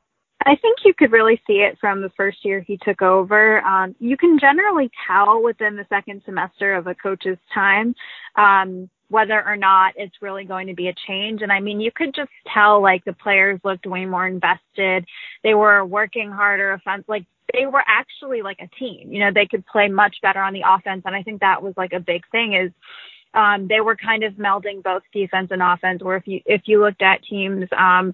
I 0.46 0.56
think 0.56 0.78
you 0.84 0.94
could 0.94 1.12
really 1.12 1.40
see 1.46 1.54
it 1.54 1.78
from 1.80 2.00
the 2.00 2.10
first 2.16 2.44
year 2.44 2.60
he 2.60 2.78
took 2.78 3.02
over. 3.02 3.60
Um, 3.62 3.94
you 3.98 4.16
can 4.16 4.38
generally 4.38 4.90
tell 5.06 5.42
within 5.42 5.76
the 5.76 5.86
second 5.88 6.22
semester 6.24 6.74
of 6.74 6.86
a 6.86 6.94
coach's 6.94 7.38
time 7.52 7.94
um, 8.36 8.88
whether 9.08 9.44
or 9.44 9.56
not 9.56 9.94
it's 9.96 10.14
really 10.22 10.44
going 10.44 10.68
to 10.68 10.74
be 10.74 10.88
a 10.88 10.94
change. 11.06 11.42
And 11.42 11.50
I 11.50 11.60
mean, 11.60 11.80
you 11.80 11.90
could 11.94 12.14
just 12.14 12.30
tell 12.52 12.80
like 12.80 13.04
the 13.04 13.14
players 13.14 13.58
looked 13.64 13.86
way 13.86 14.04
more 14.04 14.26
invested. 14.26 15.06
They 15.42 15.54
were 15.54 15.84
working 15.84 16.30
harder, 16.30 16.72
offense 16.72 17.04
like 17.08 17.24
they 17.52 17.66
were 17.66 17.82
actually 17.86 18.42
like 18.42 18.58
a 18.60 18.68
team. 18.78 19.12
You 19.12 19.20
know, 19.20 19.30
they 19.34 19.46
could 19.46 19.66
play 19.66 19.88
much 19.88 20.16
better 20.22 20.40
on 20.40 20.52
the 20.52 20.62
offense, 20.66 21.02
and 21.04 21.16
I 21.16 21.22
think 21.22 21.40
that 21.40 21.62
was 21.62 21.74
like 21.76 21.92
a 21.92 22.00
big 22.00 22.22
thing 22.30 22.54
is 22.54 22.70
um, 23.34 23.66
they 23.68 23.80
were 23.80 23.96
kind 23.96 24.22
of 24.22 24.34
melding 24.34 24.82
both 24.82 25.02
defense 25.12 25.48
and 25.50 25.62
offense. 25.62 26.02
Where 26.02 26.16
if 26.16 26.26
you 26.26 26.40
if 26.46 26.62
you 26.66 26.80
looked 26.80 27.02
at 27.02 27.22
teams 27.24 27.66
um, 27.76 28.12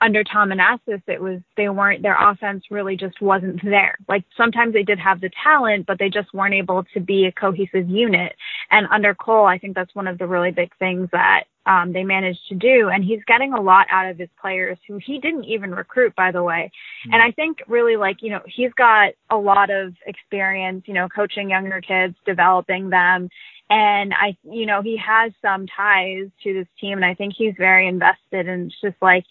under 0.00 0.22
Tom 0.22 0.50
Anastos, 0.50 1.02
it 1.06 1.20
was 1.20 1.40
they 1.56 1.68
weren't 1.68 2.02
their 2.02 2.16
offense 2.20 2.64
really 2.70 2.96
just 2.96 3.20
wasn't 3.20 3.62
there. 3.64 3.96
Like 4.08 4.24
sometimes 4.36 4.72
they 4.72 4.84
did 4.84 4.98
have 4.98 5.20
the 5.20 5.30
talent, 5.42 5.86
but 5.86 5.98
they 5.98 6.08
just 6.08 6.32
weren't 6.32 6.54
able 6.54 6.84
to 6.94 7.00
be 7.00 7.26
a 7.26 7.32
cohesive 7.32 7.88
unit. 7.88 8.34
And 8.70 8.86
under 8.92 9.14
Cole, 9.14 9.46
I 9.46 9.58
think 9.58 9.74
that's 9.74 9.94
one 9.94 10.06
of 10.06 10.18
the 10.18 10.26
really 10.26 10.52
big 10.52 10.70
things 10.78 11.08
that 11.12 11.44
um, 11.66 11.92
they 11.92 12.04
managed 12.04 12.46
to 12.48 12.54
do. 12.54 12.88
And 12.88 13.04
he's 13.04 13.24
getting 13.26 13.52
a 13.52 13.60
lot 13.60 13.86
out 13.90 14.08
of 14.08 14.18
his 14.18 14.28
players 14.40 14.78
who 14.86 14.98
he 15.04 15.18
didn't 15.18 15.44
even 15.44 15.72
recruit, 15.72 16.14
by 16.16 16.30
the 16.32 16.42
way. 16.42 16.70
Mm-hmm. 17.06 17.14
And 17.14 17.22
I 17.22 17.32
think 17.32 17.58
really 17.66 17.96
like, 17.96 18.18
you 18.22 18.30
know, 18.30 18.40
he's 18.46 18.72
got 18.74 19.12
a 19.30 19.36
lot 19.36 19.68
of 19.68 19.94
experience, 20.06 20.84
you 20.86 20.94
know, 20.94 21.08
coaching 21.08 21.50
younger 21.50 21.80
kids, 21.80 22.14
developing 22.24 22.90
them 22.90 23.28
And 23.70 24.14
I, 24.14 24.36
you 24.44 24.66
know, 24.66 24.80
he 24.82 24.96
has 24.96 25.32
some 25.42 25.66
ties 25.66 26.28
to 26.42 26.54
this 26.54 26.68
team 26.80 26.98
and 26.98 27.04
I 27.04 27.14
think 27.14 27.34
he's 27.36 27.54
very 27.58 27.86
invested 27.86 28.48
and 28.48 28.70
it's 28.70 28.80
just 28.80 28.96
like, 29.02 29.24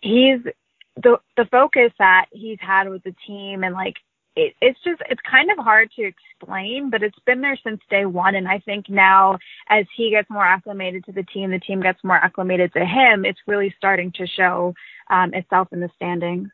he's 0.00 0.40
the, 0.96 1.18
the 1.36 1.46
focus 1.50 1.92
that 1.98 2.26
he's 2.32 2.58
had 2.60 2.88
with 2.88 3.02
the 3.04 3.14
team 3.26 3.64
and 3.64 3.74
like, 3.74 3.94
it, 4.36 4.54
it's 4.60 4.78
just 4.84 5.00
it's 5.08 5.20
kind 5.28 5.50
of 5.50 5.64
hard 5.64 5.90
to 5.96 6.02
explain, 6.02 6.90
but 6.90 7.02
it's 7.02 7.18
been 7.24 7.40
there 7.40 7.58
since 7.64 7.80
day 7.88 8.04
one. 8.04 8.34
And 8.34 8.46
I 8.46 8.58
think 8.58 8.88
now, 8.88 9.38
as 9.68 9.86
he 9.96 10.10
gets 10.10 10.28
more 10.28 10.44
acclimated 10.44 11.04
to 11.06 11.12
the 11.12 11.22
team, 11.22 11.50
the 11.50 11.58
team 11.58 11.80
gets 11.80 11.98
more 12.04 12.16
acclimated 12.16 12.72
to 12.74 12.80
him. 12.80 13.24
It's 13.24 13.38
really 13.46 13.74
starting 13.78 14.12
to 14.16 14.26
show 14.26 14.74
um, 15.10 15.32
itself 15.32 15.68
in 15.72 15.80
the 15.80 15.88
standings. 15.96 16.50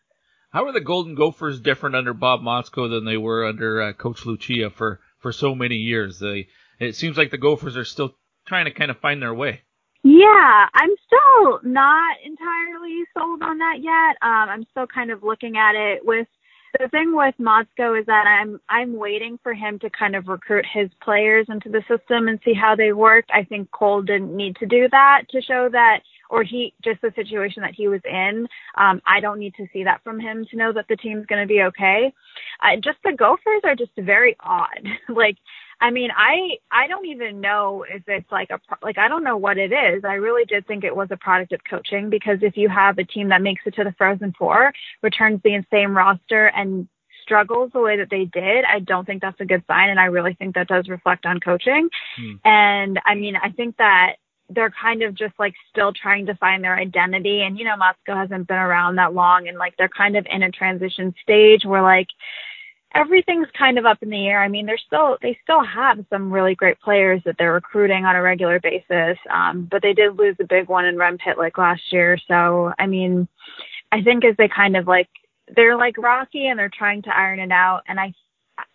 How 0.51 0.67
are 0.67 0.73
the 0.73 0.81
Golden 0.81 1.15
Gophers 1.15 1.61
different 1.61 1.97
under 1.97 2.15
Bob 2.15 2.43
Motzko 2.43 2.89
than 2.89 3.05
they 3.05 3.17
were 3.17 3.47
under 3.47 3.83
uh, 3.83 3.93
Coach 3.95 4.27
Lucia 4.27 4.71
for 4.71 5.01
for 5.19 5.33
so 5.33 5.55
many 5.55 5.77
years? 5.77 6.21
They 6.21 6.49
it 6.79 6.95
seems 6.95 7.17
like 7.17 7.31
the 7.31 7.39
Gophers 7.39 7.77
are 7.77 7.85
still 7.85 8.15
trying 8.47 8.67
to 8.67 8.71
kind 8.71 8.91
of 8.91 8.99
find 8.99 9.21
their 9.21 9.35
way. 9.35 9.63
Yeah, 10.05 10.67
I'm 10.75 10.91
still 11.07 11.61
not 11.63 12.17
entirely 12.25 13.05
sold 13.17 13.43
on 13.43 13.59
that 13.59 13.77
yet. 13.81 14.17
Um, 14.23 14.49
I'm 14.49 14.67
still 14.71 14.87
kind 14.87 15.11
of 15.13 15.23
looking 15.23 15.57
at 15.57 15.75
it 15.77 16.05
with 16.05 16.27
the 16.81 16.89
thing 16.89 17.15
with 17.15 17.35
Motzko 17.39 18.01
is 18.01 18.07
that 18.07 18.25
I'm 18.27 18.59
I'm 18.69 18.97
waiting 18.97 19.39
for 19.43 19.53
him 19.53 19.79
to 19.81 19.91
kind 19.91 20.17
of 20.17 20.27
recruit 20.29 20.65
his 20.73 20.89
players 21.03 21.47
into 21.51 21.69
the 21.69 21.83
system 21.87 22.29
and 22.29 22.41
see 22.45 22.55
how 22.55 22.75
they 22.75 22.93
work. 22.93 23.27
I 23.33 23.45
think 23.45 23.71
Cole 23.71 24.03
didn't 24.03 24.35
need 24.35 24.57
to 24.57 24.67
do 24.67 24.89
that 24.91 25.25
to 25.31 25.43
show 25.43 25.69
that, 25.71 26.01
or 26.31 26.43
he 26.43 26.73
just 26.83 27.03
the 27.03 27.13
situation 27.15 27.63
that 27.63 27.75
he 27.77 27.89
was 27.89 28.01
in. 28.05 28.49
Um, 28.79 29.03
I 29.07 29.21
don't 29.21 29.39
need 29.39 29.55
to 29.57 29.67
see 29.73 29.85
that 29.85 30.03
from 30.03 30.19
him 30.19 30.47
to 30.51 30.57
know 30.57 30.73
that 30.73 30.87
the 30.89 30.97
team's 30.97 31.27
going 31.27 31.43
to 31.43 31.49
be 31.49 31.63
okay. 31.63 32.13
Uh, 32.63 32.77
just 32.83 32.99
the 33.05 33.13
Gophers 33.13 33.61
are 33.65 33.77
just 33.77 33.93
very 33.99 34.35
odd. 34.41 34.89
like 35.15 35.37
I 35.83 35.91
mean, 35.91 36.11
I 36.17 36.59
I 36.71 36.87
don't 36.87 37.07
even 37.07 37.41
know 37.41 37.85
if 37.89 38.05
it's 38.07 38.31
like 38.31 38.51
a 38.51 38.61
like 38.83 38.99
I 38.99 39.09
don't 39.09 39.25
know 39.25 39.37
what 39.37 39.59
it 39.59 39.73
is. 39.73 40.05
I 40.05 40.15
really 40.15 40.45
did 40.45 40.65
think 40.67 40.85
it 40.85 40.95
was 40.95 41.09
a 41.11 41.17
product 41.17 41.53
of 41.53 41.61
coaching 41.69 42.09
because 42.09 42.39
if 42.41 42.57
you 42.57 42.69
have 42.69 42.99
a 42.99 43.05
team 43.05 43.31
that 43.31 43.43
makes 43.43 43.63
it 43.67 43.75
to 43.75 43.85
the 43.85 43.95
Frozen 43.99 44.35
Four, 44.39 44.73
returns 45.03 45.41
the 45.43 45.61
same 45.73 45.97
roster 45.97 46.47
and 46.47 46.89
struggles 47.23 47.73
the 47.73 47.81
way 47.81 47.97
that 47.97 48.11
they 48.11 48.27
did, 48.27 48.65
I 48.65 48.79
don't 48.79 49.05
think 49.05 49.23
that's 49.23 49.41
a 49.41 49.45
good 49.45 49.65
sign, 49.67 49.91
and 49.91 49.99
I 49.99 50.05
really 50.05 50.35
think 50.35 50.55
that 50.55 50.69
does 50.69 50.89
reflect 50.89 51.27
on 51.27 51.41
coaching. 51.41 51.89
Hmm. 52.17 52.35
And 52.45 53.01
I 53.05 53.17
mean, 53.17 53.35
I 53.35 53.51
think 53.51 53.77
that 53.79 54.17
they're 54.51 54.73
kind 54.81 55.03
of 55.03 55.15
just 55.17 55.35
like 55.39 55.55
still 55.71 55.93
trying 55.93 56.27
to 56.27 56.37
find 56.37 56.63
their 56.63 56.77
identity. 56.77 57.43
And 57.43 57.59
you 57.59 57.65
know, 57.65 57.75
Motzko 57.75 58.17
hasn't 58.17 58.47
been 58.47 58.57
around 58.57 58.97
that 58.97 59.15
long, 59.15 59.49
and 59.49 59.59
like 59.59 59.75
they're 59.79 59.89
kind 59.89 60.17
of 60.17 60.27
in 60.31 60.45
a 60.45 60.51
transition 60.53 61.13
stage 61.25 61.65
where 61.65 61.83
like 61.83 62.09
everything's 62.95 63.49
kind 63.57 63.79
of 63.79 63.87
up 63.87 64.03
in 64.03 64.11
the 64.11 64.27
air. 64.27 64.43
I 64.43 64.49
mean, 64.49 64.67
they're 64.67 64.79
still 64.79 65.17
they 65.23 65.39
still 65.43 65.65
have 65.65 66.05
some 66.11 66.33
really 66.33 66.55
great 66.55 66.81
players 66.81 67.21
that 67.25 67.37
they're 67.39 67.53
recruiting 67.53 68.05
on 68.05 68.17
a 68.17 68.23
regular 68.23 68.61
basis, 68.61 69.19
um, 69.33 69.69
but 69.71 69.83
they 69.83 69.93
did 69.93 70.19
lose 70.19 70.37
a 70.41 70.47
big 70.47 70.69
one 70.69 70.85
in 70.85 70.97
Rem 70.97 71.19
Pitlick 71.19 71.59
last 71.59 71.83
year. 71.91 72.19
So 72.29 72.73
I 72.79 72.87
mean, 72.87 73.29
I 73.91 74.03
think 74.03 74.25
as 74.25 74.37
they 74.37 74.49
kind 74.49 74.77
of 74.77 74.87
like 74.87 75.09
they're 75.55 75.77
like 75.77 75.99
rocky 75.99 76.47
and 76.47 76.59
they're 76.59 76.71
trying 76.77 77.03
to 77.03 77.17
iron 77.17 77.41
it 77.41 77.53
out. 77.53 77.83
And 77.89 77.99
I 77.99 78.13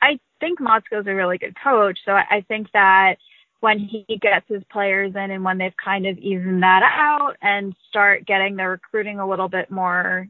I 0.01 0.19
think 0.39 0.59
Motzko's 0.59 1.07
a 1.07 1.15
really 1.15 1.37
good 1.37 1.55
coach, 1.63 1.99
so 2.05 2.11
I, 2.11 2.23
I 2.29 2.41
think 2.47 2.71
that 2.73 3.15
when 3.59 3.79
he 3.79 4.05
gets 4.21 4.45
his 4.47 4.63
players 4.71 5.13
in 5.15 5.31
and 5.31 5.43
when 5.43 5.57
they've 5.57 5.73
kind 5.83 6.05
of 6.05 6.17
evened 6.19 6.61
that 6.61 6.83
out 6.83 7.35
and 7.41 7.75
start 7.89 8.25
getting 8.25 8.55
their 8.55 8.69
recruiting 8.69 9.19
a 9.19 9.27
little 9.27 9.49
bit 9.49 9.71
more 9.71 10.27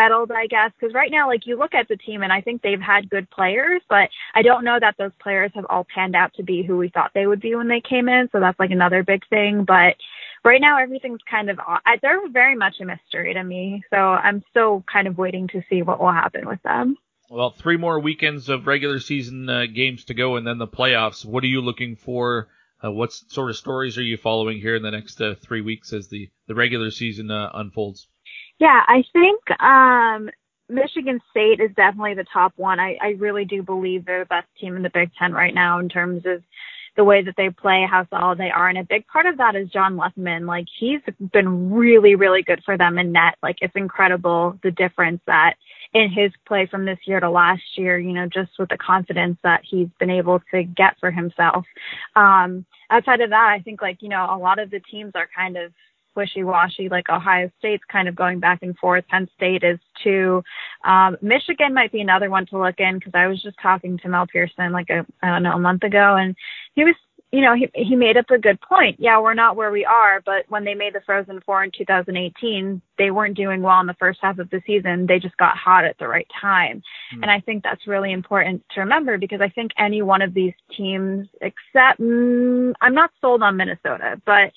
settled, 0.00 0.30
I 0.30 0.46
guess, 0.46 0.70
because 0.78 0.94
right 0.94 1.10
now, 1.10 1.28
like 1.28 1.46
you 1.46 1.58
look 1.58 1.74
at 1.74 1.88
the 1.88 1.96
team 1.96 2.22
and 2.22 2.32
I 2.32 2.40
think 2.40 2.62
they've 2.62 2.80
had 2.80 3.10
good 3.10 3.28
players, 3.30 3.82
but 3.88 4.08
I 4.34 4.42
don't 4.42 4.64
know 4.64 4.78
that 4.80 4.94
those 4.98 5.12
players 5.20 5.50
have 5.54 5.66
all 5.68 5.86
panned 5.94 6.16
out 6.16 6.32
to 6.34 6.42
be 6.42 6.62
who 6.62 6.76
we 6.76 6.88
thought 6.88 7.10
they 7.14 7.26
would 7.26 7.40
be 7.40 7.54
when 7.54 7.68
they 7.68 7.80
came 7.80 8.08
in. 8.08 8.28
So 8.32 8.40
that's 8.40 8.58
like 8.58 8.70
another 8.70 9.02
big 9.02 9.22
thing. 9.28 9.64
But 9.64 9.96
right 10.44 10.60
now, 10.60 10.78
everything's 10.78 11.20
kind 11.30 11.50
of, 11.50 11.58
they're 12.02 12.28
very 12.30 12.56
much 12.56 12.76
a 12.80 12.84
mystery 12.84 13.34
to 13.34 13.42
me. 13.42 13.82
So 13.90 13.96
I'm 13.96 14.42
still 14.50 14.84
kind 14.90 15.06
of 15.06 15.18
waiting 15.18 15.48
to 15.48 15.62
see 15.68 15.82
what 15.82 16.00
will 16.00 16.12
happen 16.12 16.46
with 16.46 16.62
them. 16.62 16.96
Well, 17.28 17.50
three 17.50 17.76
more 17.76 18.00
weekends 18.00 18.48
of 18.48 18.66
regular 18.66 18.98
season 18.98 19.48
uh, 19.48 19.66
games 19.72 20.04
to 20.06 20.14
go 20.14 20.36
and 20.36 20.46
then 20.46 20.58
the 20.58 20.66
playoffs. 20.66 21.24
What 21.24 21.44
are 21.44 21.48
you 21.48 21.60
looking 21.60 21.96
for? 21.96 22.48
Uh, 22.82 22.90
what 22.90 23.12
sort 23.12 23.50
of 23.50 23.56
stories 23.56 23.98
are 23.98 24.02
you 24.02 24.16
following 24.16 24.58
here 24.58 24.74
in 24.74 24.82
the 24.82 24.90
next 24.90 25.20
uh, 25.20 25.34
three 25.40 25.60
weeks 25.60 25.92
as 25.92 26.08
the, 26.08 26.30
the 26.48 26.54
regular 26.54 26.90
season 26.90 27.30
uh, 27.30 27.50
unfolds? 27.54 28.08
Yeah, 28.60 28.82
I 28.86 29.02
think 29.12 29.40
um, 29.60 30.30
Michigan 30.68 31.20
State 31.30 31.60
is 31.60 31.74
definitely 31.74 32.14
the 32.14 32.26
top 32.30 32.52
one. 32.56 32.78
I, 32.78 32.98
I 33.00 33.08
really 33.18 33.46
do 33.46 33.62
believe 33.62 34.04
they're 34.04 34.20
the 34.20 34.26
best 34.26 34.48
team 34.60 34.76
in 34.76 34.82
the 34.82 34.90
Big 34.90 35.10
Ten 35.18 35.32
right 35.32 35.54
now 35.54 35.78
in 35.78 35.88
terms 35.88 36.24
of 36.26 36.42
the 36.96 37.04
way 37.04 37.22
that 37.22 37.34
they 37.38 37.48
play, 37.48 37.86
how 37.90 38.06
solid 38.10 38.36
they 38.36 38.50
are. 38.50 38.68
And 38.68 38.76
a 38.76 38.84
big 38.84 39.06
part 39.06 39.24
of 39.24 39.38
that 39.38 39.56
is 39.56 39.70
John 39.70 39.96
Lethemon. 39.96 40.46
Like 40.46 40.66
he's 40.78 41.00
been 41.32 41.72
really, 41.72 42.16
really 42.16 42.42
good 42.42 42.62
for 42.64 42.76
them 42.76 42.98
in 42.98 43.12
net. 43.12 43.36
Like 43.42 43.56
it's 43.62 43.76
incredible 43.76 44.58
the 44.62 44.72
difference 44.72 45.22
that 45.26 45.54
in 45.94 46.10
his 46.10 46.30
play 46.46 46.66
from 46.66 46.84
this 46.84 46.98
year 47.06 47.20
to 47.20 47.30
last 47.30 47.62
year, 47.76 47.98
you 47.98 48.12
know, 48.12 48.26
just 48.26 48.50
with 48.58 48.68
the 48.68 48.76
confidence 48.76 49.38
that 49.42 49.62
he's 49.64 49.88
been 49.98 50.10
able 50.10 50.40
to 50.50 50.64
get 50.64 50.98
for 51.00 51.10
himself. 51.10 51.64
Um, 52.14 52.66
outside 52.90 53.22
of 53.22 53.30
that, 53.30 53.48
I 53.56 53.60
think 53.60 53.80
like, 53.80 54.02
you 54.02 54.10
know, 54.10 54.26
a 54.30 54.36
lot 54.36 54.58
of 54.58 54.70
the 54.70 54.80
teams 54.80 55.12
are 55.14 55.28
kind 55.34 55.56
of 55.56 55.72
wishy-washy. 56.14 56.88
Like 56.88 57.08
Ohio 57.08 57.50
State's 57.58 57.84
kind 57.90 58.08
of 58.08 58.16
going 58.16 58.40
back 58.40 58.60
and 58.62 58.76
forth. 58.78 59.04
Penn 59.08 59.28
State 59.36 59.62
is 59.62 59.78
too. 60.02 60.42
Um, 60.84 61.16
Michigan 61.22 61.74
might 61.74 61.92
be 61.92 62.00
another 62.00 62.30
one 62.30 62.46
to 62.46 62.58
look 62.58 62.76
in 62.78 62.98
because 62.98 63.12
I 63.14 63.26
was 63.26 63.42
just 63.42 63.56
talking 63.62 63.98
to 63.98 64.08
Mel 64.08 64.26
Pearson 64.26 64.72
like 64.72 64.90
a 64.90 65.06
I 65.22 65.28
don't 65.28 65.42
know 65.42 65.54
a 65.54 65.58
month 65.58 65.82
ago, 65.82 66.16
and 66.16 66.34
he 66.74 66.84
was 66.84 66.94
you 67.32 67.42
know, 67.42 67.54
he 67.54 67.70
he 67.74 67.94
made 67.94 68.16
up 68.16 68.30
a 68.30 68.38
good 68.38 68.60
point. 68.60 68.96
Yeah, 68.98 69.20
we're 69.20 69.34
not 69.34 69.54
where 69.54 69.70
we 69.70 69.84
are, 69.84 70.20
but 70.20 70.44
when 70.48 70.64
they 70.64 70.74
made 70.74 70.94
the 70.94 71.00
Frozen 71.06 71.42
Four 71.46 71.62
in 71.62 71.70
2018, 71.76 72.82
they 72.98 73.12
weren't 73.12 73.36
doing 73.36 73.62
well 73.62 73.80
in 73.80 73.86
the 73.86 73.94
first 73.94 74.18
half 74.20 74.40
of 74.40 74.50
the 74.50 74.60
season. 74.66 75.06
They 75.06 75.20
just 75.20 75.36
got 75.36 75.56
hot 75.56 75.84
at 75.84 75.96
the 75.98 76.08
right 76.08 76.26
time, 76.40 76.82
mm. 77.14 77.22
and 77.22 77.30
I 77.30 77.38
think 77.40 77.62
that's 77.62 77.86
really 77.86 78.10
important 78.12 78.64
to 78.72 78.80
remember 78.80 79.16
because 79.16 79.40
I 79.40 79.48
think 79.48 79.70
any 79.78 80.02
one 80.02 80.22
of 80.22 80.34
these 80.34 80.54
teams, 80.76 81.28
except 81.40 82.00
mm, 82.00 82.72
I'm 82.80 82.94
not 82.94 83.10
sold 83.20 83.42
on 83.42 83.56
Minnesota, 83.56 84.20
but 84.26 84.52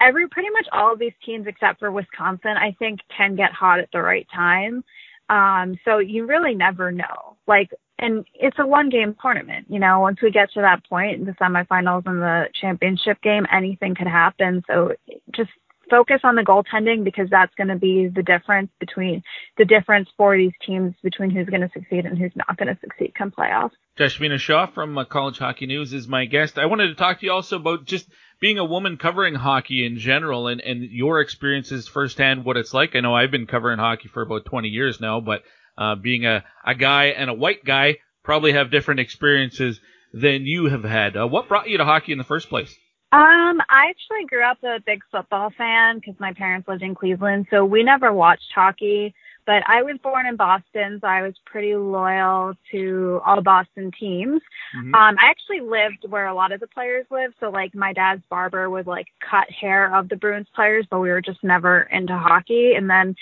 every 0.00 0.28
pretty 0.28 0.50
much 0.50 0.66
all 0.72 0.92
of 0.92 0.98
these 0.98 1.12
teams 1.24 1.46
except 1.46 1.80
for 1.80 1.90
Wisconsin, 1.90 2.56
I 2.56 2.74
think 2.78 3.00
can 3.16 3.36
get 3.36 3.52
hot 3.52 3.80
at 3.80 3.88
the 3.92 4.02
right 4.02 4.26
time. 4.34 4.84
Um, 5.28 5.78
so 5.84 5.98
you 5.98 6.26
really 6.26 6.54
never 6.54 6.92
know. 6.92 7.36
Like, 7.46 7.70
and 7.98 8.24
it's 8.34 8.58
a 8.58 8.66
one 8.66 8.90
game 8.90 9.16
tournament, 9.20 9.66
you 9.68 9.78
know, 9.78 10.00
once 10.00 10.20
we 10.20 10.30
get 10.30 10.52
to 10.52 10.60
that 10.60 10.86
point 10.88 11.20
in 11.20 11.24
the 11.24 11.32
semifinals 11.32 12.06
and 12.06 12.20
the 12.20 12.46
championship 12.60 13.22
game, 13.22 13.46
anything 13.52 13.94
could 13.94 14.08
happen. 14.08 14.62
So 14.66 14.92
just 15.34 15.50
focus 15.90 16.20
on 16.24 16.34
the 16.34 16.42
goaltending 16.42 17.04
because 17.04 17.28
that's 17.30 17.54
going 17.54 17.68
to 17.68 17.76
be 17.76 18.08
the 18.08 18.22
difference 18.22 18.70
between 18.80 19.22
the 19.58 19.64
difference 19.64 20.08
for 20.16 20.36
these 20.36 20.52
teams 20.64 20.94
between 21.02 21.30
who's 21.30 21.48
going 21.48 21.60
to 21.60 21.70
succeed 21.72 22.04
and 22.06 22.18
who's 22.18 22.32
not 22.34 22.56
going 22.56 22.74
to 22.74 22.78
succeed 22.80 23.14
come 23.16 23.30
playoffs. 23.30 23.72
Jashvina 23.98 24.38
Shah 24.38 24.66
from 24.66 24.98
uh, 24.98 25.04
College 25.04 25.38
Hockey 25.38 25.66
News 25.66 25.92
is 25.92 26.08
my 26.08 26.24
guest. 26.24 26.58
I 26.58 26.66
wanted 26.66 26.88
to 26.88 26.94
talk 26.94 27.20
to 27.20 27.26
you 27.26 27.32
also 27.32 27.56
about 27.56 27.84
just 27.84 28.08
being 28.44 28.58
a 28.58 28.64
woman 28.66 28.98
covering 28.98 29.34
hockey 29.34 29.86
in 29.86 29.96
general 29.96 30.48
and, 30.48 30.60
and 30.60 30.82
your 30.82 31.18
experiences 31.18 31.88
firsthand, 31.88 32.44
what 32.44 32.58
it's 32.58 32.74
like. 32.74 32.94
I 32.94 33.00
know 33.00 33.14
I've 33.14 33.30
been 33.30 33.46
covering 33.46 33.78
hockey 33.78 34.08
for 34.08 34.20
about 34.20 34.44
20 34.44 34.68
years 34.68 35.00
now, 35.00 35.18
but 35.20 35.40
uh, 35.78 35.94
being 35.94 36.26
a, 36.26 36.44
a 36.62 36.74
guy 36.74 37.04
and 37.06 37.30
a 37.30 37.32
white 37.32 37.64
guy 37.64 37.96
probably 38.22 38.52
have 38.52 38.70
different 38.70 39.00
experiences 39.00 39.80
than 40.12 40.44
you 40.44 40.66
have 40.66 40.84
had. 40.84 41.16
Uh, 41.16 41.26
what 41.26 41.48
brought 41.48 41.70
you 41.70 41.78
to 41.78 41.86
hockey 41.86 42.12
in 42.12 42.18
the 42.18 42.24
first 42.24 42.50
place? 42.50 42.68
Um, 43.12 43.62
I 43.70 43.88
actually 43.88 44.26
grew 44.28 44.44
up 44.44 44.62
a 44.62 44.78
big 44.84 45.00
football 45.10 45.50
fan 45.56 46.00
because 46.00 46.20
my 46.20 46.34
parents 46.34 46.68
lived 46.68 46.82
in 46.82 46.94
Cleveland, 46.94 47.46
so 47.50 47.64
we 47.64 47.82
never 47.82 48.12
watched 48.12 48.52
hockey. 48.54 49.14
But 49.46 49.62
I 49.66 49.82
was 49.82 49.98
born 50.02 50.26
in 50.26 50.36
Boston, 50.36 50.98
so 51.00 51.06
I 51.06 51.22
was 51.22 51.34
pretty 51.44 51.74
loyal 51.76 52.54
to 52.72 53.20
all 53.26 53.42
Boston 53.42 53.90
teams. 53.98 54.40
Mm-hmm. 54.76 54.94
Um, 54.94 55.16
I 55.20 55.26
actually 55.28 55.60
lived 55.60 56.06
where 56.08 56.26
a 56.26 56.34
lot 56.34 56.52
of 56.52 56.60
the 56.60 56.66
players 56.66 57.06
live, 57.10 57.32
so 57.40 57.50
like 57.50 57.74
my 57.74 57.92
dad's 57.92 58.22
barber 58.30 58.70
would 58.70 58.86
like 58.86 59.06
cut 59.20 59.50
hair 59.50 59.94
of 59.94 60.08
the 60.08 60.16
Bruins 60.16 60.46
players, 60.54 60.86
but 60.90 61.00
we 61.00 61.10
were 61.10 61.20
just 61.20 61.44
never 61.44 61.82
into 61.82 62.16
hockey. 62.16 62.72
And 62.74 62.88
then 62.88 63.14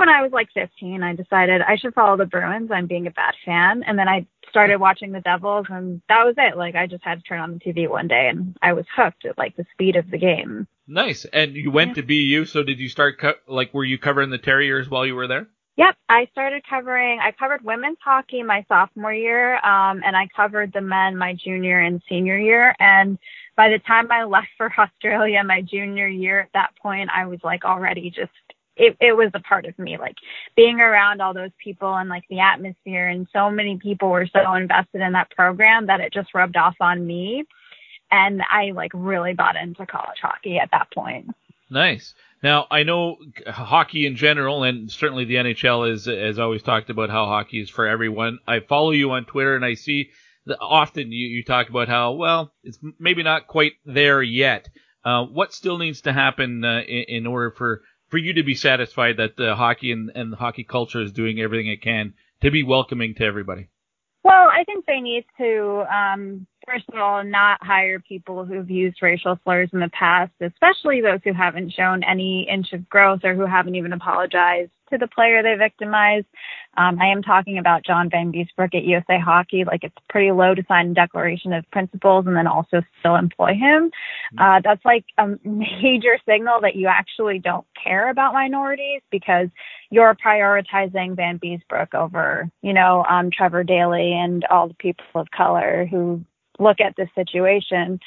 when 0.00 0.08
I 0.08 0.22
was 0.22 0.32
like 0.32 0.48
15, 0.54 1.02
I 1.02 1.14
decided 1.14 1.60
I 1.60 1.76
should 1.76 1.94
follow 1.94 2.16
the 2.16 2.24
Bruins. 2.24 2.70
I'm 2.72 2.86
being 2.86 3.06
a 3.06 3.10
bad 3.10 3.34
fan. 3.44 3.82
And 3.86 3.98
then 3.98 4.08
I 4.08 4.26
started 4.48 4.78
watching 4.78 5.12
the 5.12 5.20
Devils 5.20 5.66
and 5.68 6.00
that 6.08 6.24
was 6.24 6.34
it. 6.38 6.56
Like 6.56 6.74
I 6.74 6.86
just 6.86 7.04
had 7.04 7.18
to 7.18 7.22
turn 7.22 7.40
on 7.40 7.52
the 7.52 7.58
TV 7.60 7.88
one 7.88 8.08
day 8.08 8.28
and 8.30 8.56
I 8.62 8.72
was 8.72 8.86
hooked 8.96 9.26
at 9.26 9.36
like 9.38 9.56
the 9.56 9.66
speed 9.72 9.96
of 9.96 10.10
the 10.10 10.18
game. 10.18 10.66
Nice. 10.86 11.26
And 11.26 11.54
you 11.54 11.70
went 11.70 11.90
yeah. 11.96 12.02
to 12.02 12.02
BU. 12.02 12.46
So 12.46 12.62
did 12.62 12.80
you 12.80 12.88
start 12.88 13.20
co- 13.20 13.34
like, 13.46 13.72
were 13.74 13.84
you 13.84 13.98
covering 13.98 14.30
the 14.30 14.38
Terriers 14.38 14.88
while 14.88 15.06
you 15.06 15.14
were 15.14 15.28
there? 15.28 15.46
Yep, 15.80 15.96
I 16.10 16.28
started 16.32 16.62
covering. 16.68 17.20
I 17.20 17.32
covered 17.32 17.64
women's 17.64 17.96
hockey 18.04 18.42
my 18.42 18.66
sophomore 18.68 19.14
year, 19.14 19.54
um, 19.64 20.02
and 20.04 20.14
I 20.14 20.28
covered 20.36 20.74
the 20.74 20.82
men 20.82 21.16
my 21.16 21.34
junior 21.34 21.80
and 21.80 22.02
senior 22.06 22.38
year. 22.38 22.76
And 22.78 23.18
by 23.56 23.70
the 23.70 23.78
time 23.78 24.12
I 24.12 24.24
left 24.24 24.48
for 24.58 24.70
Australia 24.78 25.42
my 25.42 25.62
junior 25.62 26.06
year, 26.06 26.40
at 26.40 26.50
that 26.52 26.74
point, 26.82 27.08
I 27.10 27.24
was 27.24 27.38
like 27.42 27.64
already 27.64 28.10
just 28.10 28.30
it, 28.76 28.94
it 29.00 29.16
was 29.16 29.30
a 29.32 29.40
part 29.40 29.64
of 29.64 29.78
me, 29.78 29.96
like 29.96 30.16
being 30.54 30.80
around 30.80 31.22
all 31.22 31.32
those 31.32 31.50
people 31.64 31.94
and 31.96 32.10
like 32.10 32.24
the 32.28 32.40
atmosphere 32.40 33.08
and 33.08 33.26
so 33.32 33.50
many 33.50 33.78
people 33.78 34.10
were 34.10 34.28
so 34.30 34.52
invested 34.52 35.00
in 35.00 35.14
that 35.14 35.30
program 35.30 35.86
that 35.86 36.00
it 36.00 36.12
just 36.12 36.34
rubbed 36.34 36.58
off 36.58 36.76
on 36.80 37.06
me. 37.06 37.44
And 38.10 38.42
I 38.50 38.72
like 38.72 38.90
really 38.92 39.32
bought 39.32 39.56
into 39.56 39.86
college 39.86 40.18
hockey 40.20 40.58
at 40.58 40.72
that 40.72 40.92
point. 40.92 41.30
Nice. 41.70 42.12
Now 42.42 42.66
I 42.70 42.84
know 42.84 43.16
hockey 43.46 44.06
in 44.06 44.16
general, 44.16 44.62
and 44.62 44.90
certainly 44.90 45.24
the 45.24 45.36
NHL 45.36 45.90
is 45.90 46.06
has 46.06 46.38
always 46.38 46.62
talked 46.62 46.90
about 46.90 47.10
how 47.10 47.26
hockey 47.26 47.60
is 47.60 47.70
for 47.70 47.86
everyone. 47.86 48.38
I 48.46 48.60
follow 48.60 48.92
you 48.92 49.10
on 49.10 49.26
Twitter, 49.26 49.56
and 49.56 49.64
I 49.64 49.74
see 49.74 50.10
that 50.46 50.58
often 50.60 51.12
you, 51.12 51.28
you 51.28 51.44
talk 51.44 51.68
about 51.68 51.88
how 51.88 52.12
well 52.12 52.52
it's 52.62 52.78
maybe 52.98 53.22
not 53.22 53.46
quite 53.46 53.72
there 53.84 54.22
yet. 54.22 54.68
Uh, 55.04 55.24
what 55.24 55.52
still 55.52 55.78
needs 55.78 56.02
to 56.02 56.12
happen 56.12 56.64
uh, 56.64 56.80
in, 56.80 57.04
in, 57.08 57.26
order 57.26 57.50
for 57.50 57.82
for 58.08 58.18
you 58.18 58.34
to 58.34 58.42
be 58.42 58.54
satisfied 58.54 59.16
that 59.16 59.36
the 59.36 59.54
hockey 59.54 59.92
and, 59.92 60.10
and 60.14 60.32
the 60.32 60.36
hockey 60.36 60.64
culture 60.64 61.00
is 61.00 61.12
doing 61.12 61.40
everything 61.40 61.68
it 61.68 61.82
can 61.82 62.14
to 62.42 62.50
be 62.50 62.62
welcoming 62.62 63.14
to 63.14 63.24
everybody? 63.24 63.68
Well, 64.22 64.48
I 64.50 64.64
think 64.64 64.84
they 64.86 65.00
need 65.00 65.24
to, 65.38 65.84
um, 65.92 66.46
first 66.66 66.84
of 66.92 66.98
all, 66.98 67.24
not 67.24 67.58
hire 67.62 68.00
people 68.00 68.44
who've 68.44 68.68
used 68.68 68.98
racial 69.00 69.38
slurs 69.44 69.70
in 69.72 69.80
the 69.80 69.90
past, 69.90 70.32
especially 70.40 71.00
those 71.00 71.20
who 71.24 71.32
haven't 71.32 71.72
shown 71.72 72.02
any 72.04 72.46
inch 72.50 72.72
of 72.72 72.88
growth 72.88 73.20
or 73.24 73.34
who 73.34 73.46
haven't 73.46 73.76
even 73.76 73.92
apologized 73.92 74.70
to 74.90 74.98
the 74.98 75.06
player 75.06 75.42
they 75.42 75.54
victimized. 75.54 76.26
Um, 76.76 76.98
I 77.00 77.06
am 77.06 77.22
talking 77.22 77.58
about 77.58 77.84
John 77.84 78.10
Van 78.10 78.32
Vanbiesbrouck 78.32 78.74
at 78.74 78.84
USA 78.84 79.18
Hockey. 79.18 79.64
Like 79.64 79.84
it's 79.84 79.94
pretty 80.08 80.32
low 80.32 80.54
to 80.54 80.64
sign 80.68 80.90
a 80.90 80.94
declaration 80.94 81.52
of 81.52 81.68
principles 81.70 82.26
and 82.26 82.36
then 82.36 82.46
also 82.46 82.82
still 82.98 83.16
employ 83.16 83.54
him. 83.54 83.90
Mm-hmm. 84.34 84.38
Uh, 84.38 84.60
that's 84.62 84.84
like 84.84 85.04
a 85.18 85.28
major 85.44 86.18
signal 86.28 86.60
that 86.60 86.76
you 86.76 86.88
actually 86.88 87.38
don't 87.38 87.66
care 87.82 88.10
about 88.10 88.34
minorities 88.34 89.02
because 89.10 89.48
you're 89.90 90.14
prioritizing 90.14 91.16
Vanbiesbrouck 91.16 91.94
over, 91.94 92.48
you 92.62 92.72
know, 92.72 93.04
um, 93.08 93.30
Trevor 93.30 93.64
Daley 93.64 94.12
and 94.12 94.44
all 94.44 94.68
the 94.68 94.74
people 94.74 95.04
of 95.14 95.30
color 95.30 95.86
who 95.90 96.24
look 96.60 96.80
at 96.80 96.94
this 96.96 97.08
situation. 97.14 97.98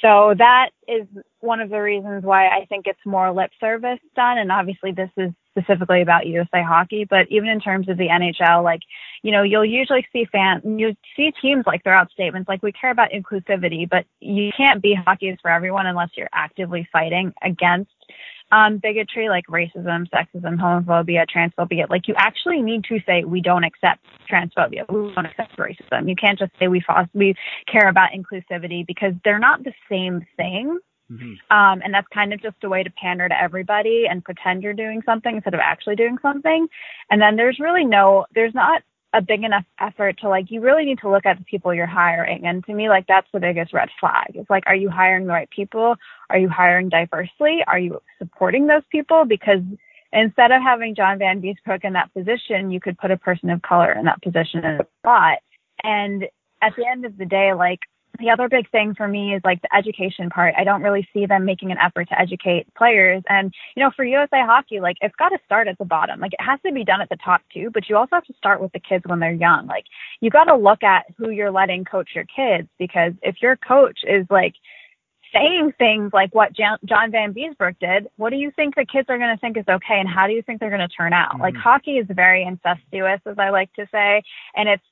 So 0.00 0.34
that 0.38 0.70
is 0.88 1.06
one 1.40 1.60
of 1.60 1.70
the 1.70 1.80
reasons 1.80 2.24
why 2.24 2.48
I 2.48 2.64
think 2.68 2.86
it's 2.86 2.98
more 3.04 3.30
lip 3.32 3.50
service 3.60 4.00
done. 4.16 4.38
And 4.38 4.50
obviously 4.50 4.92
this 4.92 5.10
is 5.16 5.30
specifically 5.50 6.00
about 6.02 6.26
USA 6.26 6.62
hockey, 6.62 7.04
but 7.08 7.26
even 7.30 7.48
in 7.48 7.60
terms 7.60 7.88
of 7.88 7.98
the 7.98 8.08
NHL, 8.08 8.64
like, 8.64 8.80
you 9.22 9.30
know, 9.30 9.42
you'll 9.42 9.64
usually 9.64 10.06
see 10.12 10.26
fans, 10.30 10.62
you 10.64 10.96
see 11.16 11.32
teams 11.42 11.64
like 11.66 11.84
throw 11.84 11.94
out 11.94 12.10
statements 12.10 12.48
like, 12.48 12.62
we 12.62 12.72
care 12.72 12.90
about 12.90 13.10
inclusivity, 13.10 13.88
but 13.88 14.06
you 14.20 14.50
can't 14.56 14.82
be 14.82 14.94
hockey 14.94 15.28
is 15.28 15.38
for 15.42 15.50
everyone 15.50 15.86
unless 15.86 16.10
you're 16.16 16.30
actively 16.32 16.88
fighting 16.92 17.32
against 17.42 17.90
um, 18.50 18.78
bigotry 18.78 19.28
like 19.28 19.46
racism, 19.46 20.08
sexism, 20.10 20.56
homophobia, 20.56 21.26
transphobia. 21.28 21.88
Like 21.88 22.08
you 22.08 22.14
actually 22.16 22.62
need 22.62 22.84
to 22.84 22.98
say 23.06 23.24
we 23.24 23.40
don't 23.40 23.64
accept 23.64 24.04
transphobia, 24.30 24.88
we 24.88 25.14
don't 25.14 25.26
accept 25.26 25.56
racism. 25.58 26.08
You 26.08 26.16
can't 26.16 26.38
just 26.38 26.52
say 26.58 26.68
we 26.68 26.82
we 27.14 27.34
care 27.70 27.88
about 27.88 28.10
inclusivity 28.12 28.86
because 28.86 29.12
they're 29.24 29.38
not 29.38 29.64
the 29.64 29.72
same 29.90 30.26
thing. 30.36 30.78
Mm-hmm. 31.10 31.56
Um, 31.56 31.80
and 31.82 31.94
that's 31.94 32.06
kind 32.12 32.34
of 32.34 32.42
just 32.42 32.56
a 32.64 32.68
way 32.68 32.82
to 32.82 32.90
pander 32.90 33.28
to 33.28 33.42
everybody 33.42 34.04
and 34.08 34.22
pretend 34.22 34.62
you're 34.62 34.74
doing 34.74 35.02
something 35.06 35.36
instead 35.36 35.54
of 35.54 35.60
actually 35.60 35.96
doing 35.96 36.18
something. 36.20 36.68
And 37.10 37.20
then 37.20 37.36
there's 37.36 37.58
really 37.58 37.84
no, 37.84 38.26
there's 38.34 38.54
not 38.54 38.82
a 39.14 39.22
big 39.22 39.42
enough 39.42 39.64
effort 39.80 40.18
to 40.20 40.28
like 40.28 40.50
you 40.50 40.60
really 40.60 40.84
need 40.84 40.98
to 40.98 41.10
look 41.10 41.24
at 41.24 41.38
the 41.38 41.44
people 41.44 41.72
you're 41.72 41.86
hiring. 41.86 42.46
And 42.46 42.64
to 42.66 42.74
me 42.74 42.88
like 42.88 43.06
that's 43.06 43.28
the 43.32 43.40
biggest 43.40 43.72
red 43.72 43.88
flag. 43.98 44.32
It's 44.34 44.50
like 44.50 44.64
are 44.66 44.76
you 44.76 44.90
hiring 44.90 45.26
the 45.26 45.32
right 45.32 45.48
people? 45.50 45.96
Are 46.30 46.38
you 46.38 46.48
hiring 46.48 46.88
diversely? 46.88 47.60
Are 47.66 47.78
you 47.78 48.00
supporting 48.18 48.66
those 48.66 48.82
people? 48.90 49.24
Because 49.24 49.60
instead 50.10 50.50
of 50.50 50.62
having 50.62 50.94
john 50.94 51.18
vanbiesbrouck 51.18 51.84
in 51.84 51.92
that 51.92 52.10
position 52.14 52.70
you 52.70 52.80
could 52.80 52.96
put 52.96 53.10
a 53.10 53.16
person 53.18 53.50
of 53.50 53.60
color 53.60 53.92
in 53.92 54.06
that 54.06 54.22
position 54.22 54.64
in 54.64 54.80
a 54.80 54.86
spot. 55.00 55.38
And 55.82 56.24
at 56.62 56.72
the 56.76 56.86
end 56.86 57.04
of 57.04 57.18
the 57.18 57.26
day 57.26 57.52
like 57.54 57.80
the 58.18 58.30
other 58.30 58.48
big 58.48 58.70
thing 58.70 58.94
for 58.94 59.06
me 59.06 59.34
is 59.34 59.42
like 59.44 59.62
the 59.62 59.74
education 59.74 60.30
part. 60.30 60.54
I 60.56 60.64
don't 60.64 60.82
really 60.82 61.08
see 61.12 61.26
them 61.26 61.44
making 61.44 61.70
an 61.70 61.78
effort 61.78 62.08
to 62.08 62.20
educate 62.20 62.72
players. 62.74 63.22
And, 63.28 63.52
you 63.76 63.82
know, 63.82 63.90
for 63.94 64.04
USA 64.04 64.42
hockey, 64.44 64.80
like 64.80 64.96
it's 65.00 65.14
got 65.16 65.30
to 65.30 65.38
start 65.44 65.68
at 65.68 65.78
the 65.78 65.84
bottom. 65.84 66.20
Like 66.20 66.32
it 66.32 66.42
has 66.42 66.60
to 66.66 66.72
be 66.72 66.84
done 66.84 67.00
at 67.00 67.08
the 67.08 67.18
top 67.24 67.42
too, 67.52 67.70
but 67.72 67.88
you 67.88 67.96
also 67.96 68.16
have 68.16 68.24
to 68.24 68.34
start 68.34 68.60
with 68.60 68.72
the 68.72 68.80
kids 68.80 69.04
when 69.06 69.20
they're 69.20 69.32
young. 69.32 69.66
Like 69.66 69.84
you 70.20 70.30
got 70.30 70.44
to 70.44 70.56
look 70.56 70.82
at 70.82 71.06
who 71.16 71.30
you're 71.30 71.50
letting 71.50 71.84
coach 71.84 72.10
your 72.14 72.24
kids 72.24 72.68
because 72.78 73.12
if 73.22 73.36
your 73.40 73.56
coach 73.56 74.00
is 74.04 74.26
like, 74.30 74.54
saying 75.32 75.72
things 75.78 76.10
like 76.14 76.34
what 76.34 76.54
John 76.54 76.78
Van 76.88 77.12
Vanbiesbrouck 77.12 77.76
did, 77.80 78.08
what 78.16 78.30
do 78.30 78.36
you 78.36 78.50
think 78.50 78.74
the 78.74 78.86
kids 78.90 79.10
are 79.10 79.18
going 79.18 79.34
to 79.34 79.40
think 79.40 79.58
is 79.58 79.64
okay 79.68 80.00
and 80.00 80.08
how 80.08 80.26
do 80.26 80.32
you 80.32 80.42
think 80.42 80.58
they're 80.58 80.70
going 80.70 80.80
to 80.80 80.88
turn 80.88 81.12
out? 81.12 81.32
Mm-hmm. 81.32 81.42
Like 81.42 81.54
hockey 81.54 81.98
is 81.98 82.06
very 82.08 82.44
incestuous, 82.44 83.20
as 83.26 83.38
I 83.38 83.50
like 83.50 83.72
to 83.74 83.86
say, 83.92 84.22
and 84.56 84.68
it's 84.68 84.82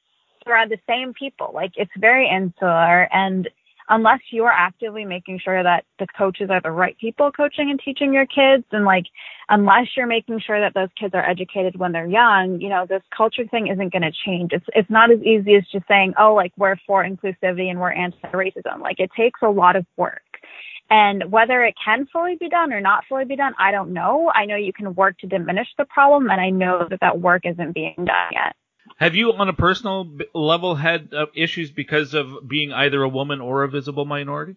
around 0.46 0.70
the 0.70 0.78
same 0.88 1.12
people. 1.14 1.50
Like 1.54 1.72
it's 1.76 1.92
very 1.98 2.28
insular 2.28 3.08
and 3.12 3.48
unless 3.88 4.20
you're 4.30 4.50
actively 4.50 5.04
making 5.04 5.38
sure 5.38 5.62
that 5.62 5.84
the 5.98 6.06
coaches 6.18 6.48
are 6.50 6.60
the 6.60 6.70
right 6.70 6.96
people 6.98 7.30
coaching 7.30 7.70
and 7.70 7.80
teaching 7.84 8.12
your 8.12 8.26
kids 8.26 8.64
and 8.72 8.84
like 8.84 9.04
unless 9.48 9.86
you're 9.96 10.06
making 10.06 10.40
sure 10.40 10.60
that 10.60 10.74
those 10.74 10.88
kids 10.98 11.14
are 11.14 11.28
educated 11.28 11.78
when 11.78 11.92
they're 11.92 12.06
young, 12.06 12.60
you 12.60 12.68
know, 12.68 12.86
this 12.88 13.02
culture 13.16 13.46
thing 13.46 13.68
isn't 13.68 13.92
going 13.92 14.02
to 14.02 14.12
change. 14.24 14.52
It's 14.52 14.66
it's 14.74 14.90
not 14.90 15.10
as 15.10 15.20
easy 15.20 15.54
as 15.54 15.64
just 15.70 15.86
saying, 15.88 16.14
"Oh, 16.18 16.34
like 16.34 16.52
we're 16.56 16.76
for 16.86 17.04
inclusivity 17.04 17.70
and 17.70 17.80
we're 17.80 17.92
anti-racism." 17.92 18.80
Like 18.80 18.98
it 18.98 19.10
takes 19.16 19.40
a 19.42 19.48
lot 19.48 19.76
of 19.76 19.86
work. 19.96 20.22
And 20.88 21.32
whether 21.32 21.64
it 21.64 21.74
can 21.84 22.06
fully 22.12 22.36
be 22.36 22.48
done 22.48 22.72
or 22.72 22.80
not 22.80 23.04
fully 23.08 23.24
be 23.24 23.34
done, 23.34 23.54
I 23.58 23.72
don't 23.72 23.92
know. 23.92 24.30
I 24.32 24.46
know 24.46 24.54
you 24.54 24.72
can 24.72 24.94
work 24.94 25.18
to 25.18 25.26
diminish 25.26 25.66
the 25.76 25.84
problem 25.86 26.30
and 26.30 26.40
I 26.40 26.50
know 26.50 26.86
that 26.88 27.00
that 27.00 27.20
work 27.20 27.42
isn't 27.44 27.72
being 27.72 27.96
done 27.96 28.30
yet. 28.30 28.54
Have 28.98 29.14
you, 29.14 29.32
on 29.32 29.48
a 29.48 29.52
personal 29.52 30.10
level, 30.34 30.74
had 30.74 31.12
uh, 31.12 31.26
issues 31.34 31.70
because 31.70 32.14
of 32.14 32.48
being 32.48 32.72
either 32.72 33.02
a 33.02 33.08
woman 33.08 33.40
or 33.40 33.62
a 33.62 33.68
visible 33.68 34.04
minority? 34.04 34.56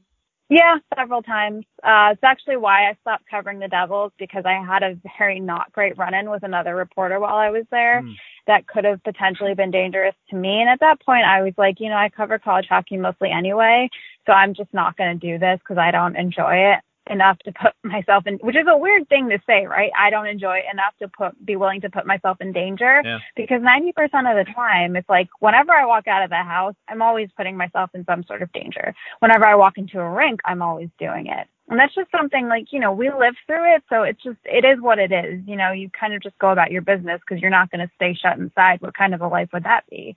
Yeah, 0.49 0.77
several 0.97 1.21
times. 1.21 1.65
Uh, 1.83 2.09
it's 2.13 2.23
actually 2.23 2.57
why 2.57 2.89
I 2.89 2.97
stopped 3.01 3.25
covering 3.29 3.59
the 3.59 3.67
Devils 3.67 4.11
because 4.17 4.45
I 4.45 4.63
had 4.65 4.81
a 4.81 4.97
very 5.19 5.39
not 5.39 5.71
great 5.73 5.95
run 5.97 6.15
in 6.15 6.31
with 6.31 6.41
another 6.41 6.75
reporter 6.75 7.19
while 7.19 7.35
I 7.35 7.51
was 7.51 7.65
there 7.69 8.01
mm. 8.01 8.15
that 8.47 8.65
could 8.65 8.83
have 8.83 9.03
potentially 9.03 9.53
been 9.53 9.69
dangerous 9.69 10.15
to 10.31 10.35
me. 10.35 10.59
And 10.59 10.69
at 10.69 10.79
that 10.79 11.01
point, 11.05 11.23
I 11.23 11.43
was 11.43 11.53
like, 11.55 11.79
you 11.79 11.89
know, 11.89 11.95
I 11.95 12.09
cover 12.09 12.39
college 12.39 12.65
hockey 12.67 12.97
mostly 12.97 13.29
anyway, 13.29 13.89
so 14.25 14.31
I'm 14.31 14.55
just 14.55 14.73
not 14.73 14.97
going 14.97 15.19
to 15.19 15.27
do 15.27 15.37
this 15.37 15.59
because 15.59 15.77
I 15.77 15.91
don't 15.91 16.15
enjoy 16.15 16.73
it 16.73 16.79
enough 17.09 17.39
to 17.39 17.51
put 17.51 17.73
myself 17.83 18.25
in, 18.27 18.35
which 18.35 18.55
is 18.55 18.67
a 18.69 18.77
weird 18.77 19.07
thing 19.09 19.29
to 19.29 19.39
say, 19.47 19.65
right? 19.65 19.91
I 19.97 20.09
don't 20.09 20.27
enjoy 20.27 20.57
it 20.57 20.65
enough 20.71 20.93
to 20.99 21.07
put, 21.07 21.45
be 21.45 21.55
willing 21.55 21.81
to 21.81 21.89
put 21.89 22.05
myself 22.05 22.37
in 22.39 22.51
danger 22.51 23.01
yeah. 23.03 23.19
because 23.35 23.61
90% 23.61 23.89
of 23.89 24.45
the 24.45 24.51
time 24.53 24.95
it's 24.95 25.09
like 25.09 25.29
whenever 25.39 25.71
I 25.71 25.85
walk 25.85 26.07
out 26.07 26.23
of 26.23 26.29
the 26.29 26.37
house, 26.37 26.75
I'm 26.87 27.01
always 27.01 27.29
putting 27.35 27.57
myself 27.57 27.89
in 27.93 28.05
some 28.05 28.23
sort 28.23 28.41
of 28.41 28.51
danger. 28.51 28.93
Whenever 29.19 29.45
I 29.45 29.55
walk 29.55 29.77
into 29.77 29.99
a 29.99 30.09
rink, 30.09 30.39
I'm 30.45 30.61
always 30.61 30.89
doing 30.99 31.27
it. 31.27 31.47
And 31.69 31.79
that's 31.79 31.93
just 31.93 32.09
something 32.11 32.47
like, 32.47 32.67
you 32.71 32.79
know, 32.79 32.91
we 32.91 33.09
live 33.09 33.35
through 33.45 33.75
it. 33.75 33.83
So 33.89 34.01
it's 34.01 34.21
just, 34.23 34.39
it 34.43 34.65
is 34.65 34.81
what 34.81 34.97
it 34.97 35.11
is. 35.11 35.41
You 35.45 35.55
know, 35.55 35.71
you 35.71 35.89
kind 35.91 36.15
of 36.15 36.21
just 36.21 36.37
go 36.39 36.49
about 36.49 36.71
your 36.71 36.81
business 36.81 37.21
because 37.21 37.41
you're 37.41 37.51
not 37.51 37.69
going 37.69 37.85
to 37.85 37.91
stay 37.95 38.15
shut 38.15 38.39
inside. 38.39 38.81
What 38.81 38.97
kind 38.97 39.13
of 39.13 39.21
a 39.21 39.27
life 39.27 39.49
would 39.53 39.65
that 39.65 39.83
be? 39.89 40.15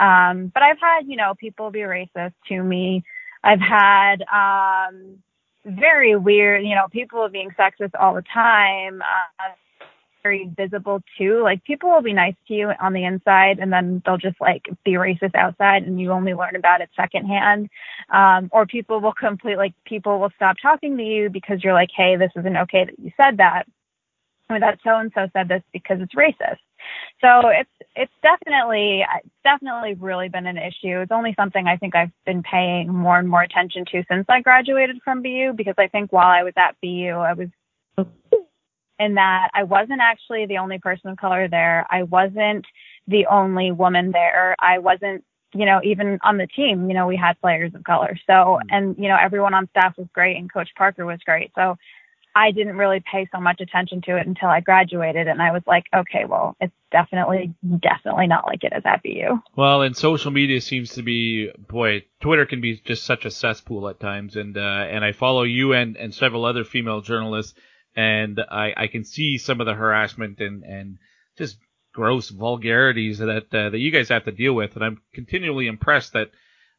Um, 0.00 0.50
but 0.52 0.62
I've 0.62 0.80
had, 0.80 1.02
you 1.06 1.16
know, 1.16 1.34
people 1.38 1.70
be 1.70 1.80
racist 1.80 2.32
to 2.48 2.62
me. 2.62 3.04
I've 3.42 3.60
had, 3.60 4.22
um, 4.22 5.18
very 5.64 6.16
weird. 6.16 6.64
You 6.64 6.74
know, 6.74 6.86
people 6.90 7.20
are 7.20 7.28
being 7.28 7.50
sexist 7.58 7.92
all 7.98 8.14
the 8.14 8.22
time. 8.22 9.02
Uh, 9.02 9.52
very 10.24 10.50
visible 10.56 11.00
too. 11.18 11.42
Like 11.42 11.62
people 11.64 11.90
will 11.90 12.02
be 12.02 12.14
nice 12.14 12.34
to 12.48 12.54
you 12.54 12.72
on 12.80 12.94
the 12.94 13.04
inside 13.04 13.58
and 13.60 13.72
then 13.72 14.02
they'll 14.04 14.16
just 14.16 14.40
like 14.40 14.64
be 14.84 14.92
racist 14.92 15.34
outside 15.36 15.84
and 15.84 16.00
you 16.00 16.10
only 16.10 16.34
learn 16.34 16.56
about 16.56 16.80
it 16.80 16.88
secondhand. 16.96 17.68
Um, 18.10 18.48
or 18.50 18.66
people 18.66 19.00
will 19.00 19.12
complete 19.12 19.56
like 19.56 19.74
people 19.84 20.18
will 20.18 20.32
stop 20.34 20.56
talking 20.60 20.96
to 20.96 21.04
you 21.04 21.30
because 21.30 21.62
you're 21.62 21.74
like, 21.74 21.90
hey, 21.94 22.16
this 22.16 22.32
isn't 22.36 22.56
okay 22.56 22.86
that 22.86 22.98
you 22.98 23.12
said 23.22 23.36
that. 23.36 23.64
Or 24.50 24.58
that 24.60 24.78
so 24.82 24.98
and 24.98 25.12
so 25.14 25.28
said 25.32 25.48
this 25.48 25.62
because 25.72 25.98
it's 26.00 26.14
racist. 26.14 26.58
So 27.20 27.48
it's 27.48 27.70
it's 27.96 28.12
definitely 28.22 29.04
it's 29.16 29.34
definitely 29.44 29.94
really 29.94 30.28
been 30.28 30.46
an 30.46 30.58
issue. 30.58 31.00
It's 31.00 31.12
only 31.12 31.34
something 31.36 31.66
I 31.66 31.76
think 31.76 31.94
I've 31.94 32.12
been 32.26 32.42
paying 32.42 32.92
more 32.92 33.18
and 33.18 33.28
more 33.28 33.42
attention 33.42 33.84
to 33.92 34.04
since 34.10 34.26
I 34.28 34.40
graduated 34.40 35.00
from 35.02 35.22
BU 35.22 35.54
because 35.56 35.74
I 35.78 35.88
think 35.88 36.12
while 36.12 36.28
I 36.28 36.42
was 36.42 36.54
at 36.56 36.76
BU 36.82 37.10
I 37.10 37.32
was 37.34 37.48
in 38.98 39.14
that 39.14 39.50
I 39.54 39.64
wasn't 39.64 40.00
actually 40.00 40.46
the 40.46 40.58
only 40.58 40.78
person 40.78 41.10
of 41.10 41.16
color 41.16 41.48
there. 41.48 41.86
I 41.90 42.04
wasn't 42.04 42.64
the 43.08 43.26
only 43.26 43.72
woman 43.72 44.12
there. 44.12 44.56
I 44.60 44.78
wasn't 44.78 45.24
you 45.54 45.64
know, 45.64 45.80
even 45.84 46.18
on 46.24 46.36
the 46.36 46.48
team, 46.48 46.88
you 46.88 46.94
know, 46.94 47.06
we 47.06 47.16
had 47.16 47.40
players 47.40 47.72
of 47.74 47.84
color. 47.84 48.18
So, 48.26 48.32
mm. 48.32 48.60
and, 48.70 48.96
you 48.98 49.08
know, 49.08 49.16
everyone 49.16 49.54
on 49.54 49.68
staff 49.68 49.96
was 49.96 50.08
great 50.12 50.36
and 50.36 50.52
Coach 50.52 50.70
Parker 50.76 51.06
was 51.06 51.20
great. 51.24 51.52
So 51.54 51.76
I 52.36 52.50
didn't 52.50 52.76
really 52.76 53.00
pay 53.00 53.28
so 53.32 53.40
much 53.40 53.60
attention 53.60 54.02
to 54.02 54.16
it 54.16 54.26
until 54.26 54.48
I 54.48 54.60
graduated, 54.60 55.28
and 55.28 55.40
I 55.40 55.52
was 55.52 55.62
like, 55.66 55.84
okay, 55.94 56.24
well, 56.24 56.56
it's 56.60 56.72
definitely, 56.90 57.54
definitely 57.80 58.26
not 58.26 58.44
like 58.44 58.64
it 58.64 58.72
is 58.76 58.82
at 58.84 59.02
BU. 59.04 59.40
Well, 59.56 59.82
and 59.82 59.96
social 59.96 60.32
media 60.32 60.60
seems 60.60 60.90
to 60.94 61.02
be, 61.02 61.50
boy, 61.68 62.04
Twitter 62.20 62.44
can 62.44 62.60
be 62.60 62.80
just 62.84 63.04
such 63.04 63.24
a 63.24 63.30
cesspool 63.30 63.88
at 63.88 64.00
times, 64.00 64.34
and 64.34 64.56
uh, 64.56 64.60
and 64.60 65.04
I 65.04 65.12
follow 65.12 65.44
you 65.44 65.72
and 65.74 65.96
and 65.96 66.12
several 66.12 66.44
other 66.44 66.64
female 66.64 67.02
journalists, 67.02 67.54
and 67.94 68.40
I 68.50 68.72
I 68.76 68.86
can 68.88 69.04
see 69.04 69.38
some 69.38 69.60
of 69.60 69.66
the 69.66 69.74
harassment 69.74 70.40
and 70.40 70.64
and 70.64 70.98
just 71.38 71.58
gross 71.92 72.28
vulgarities 72.28 73.18
that 73.18 73.54
uh, 73.54 73.70
that 73.70 73.78
you 73.78 73.92
guys 73.92 74.08
have 74.08 74.24
to 74.24 74.32
deal 74.32 74.54
with, 74.54 74.74
and 74.74 74.84
I'm 74.84 75.00
continually 75.14 75.68
impressed 75.68 76.14
that 76.14 76.30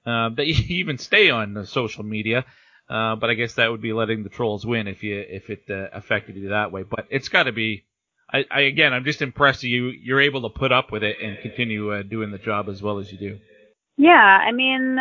uh, 0.06 0.30
that 0.36 0.48
you 0.48 0.76
even 0.76 0.98
stay 0.98 1.30
on 1.30 1.66
social 1.66 2.04
media. 2.04 2.46
Uh, 2.90 3.16
but 3.16 3.30
I 3.30 3.34
guess 3.34 3.56
that 3.56 3.72
would 3.72 3.82
be 3.82 3.94
letting 3.94 4.24
the 4.24 4.30
trolls 4.30 4.66
win 4.66 4.88
if 4.88 5.02
you 5.04 5.18
if 5.28 5.50
it 5.50 5.64
uh, 5.70 5.88
affected 5.92 6.36
you 6.36 6.50
that 6.50 6.72
way. 6.72 6.84
But 6.84 7.08
it's 7.10 7.30
got 7.30 7.44
to 7.44 7.52
be. 7.52 7.86
I, 8.32 8.46
I 8.50 8.62
again, 8.62 8.94
I'm 8.94 9.06
just 9.06 9.22
impressed 9.22 9.64
you 9.64 9.88
you're 9.88 10.22
able 10.22 10.44
to 10.44 10.50
put 10.50 10.72
up 10.72 10.92
with 10.92 11.04
it 11.04 11.18
and 11.22 11.38
continue 11.40 11.94
uh, 11.94 12.04
doing 12.04 12.32
the 12.32 12.38
job 12.38 12.70
as 12.70 12.82
well 12.82 13.00
as 13.00 13.12
you 13.12 13.18
do. 13.18 13.40
Yeah, 13.98 14.12
I 14.12 14.52
mean, 14.52 14.98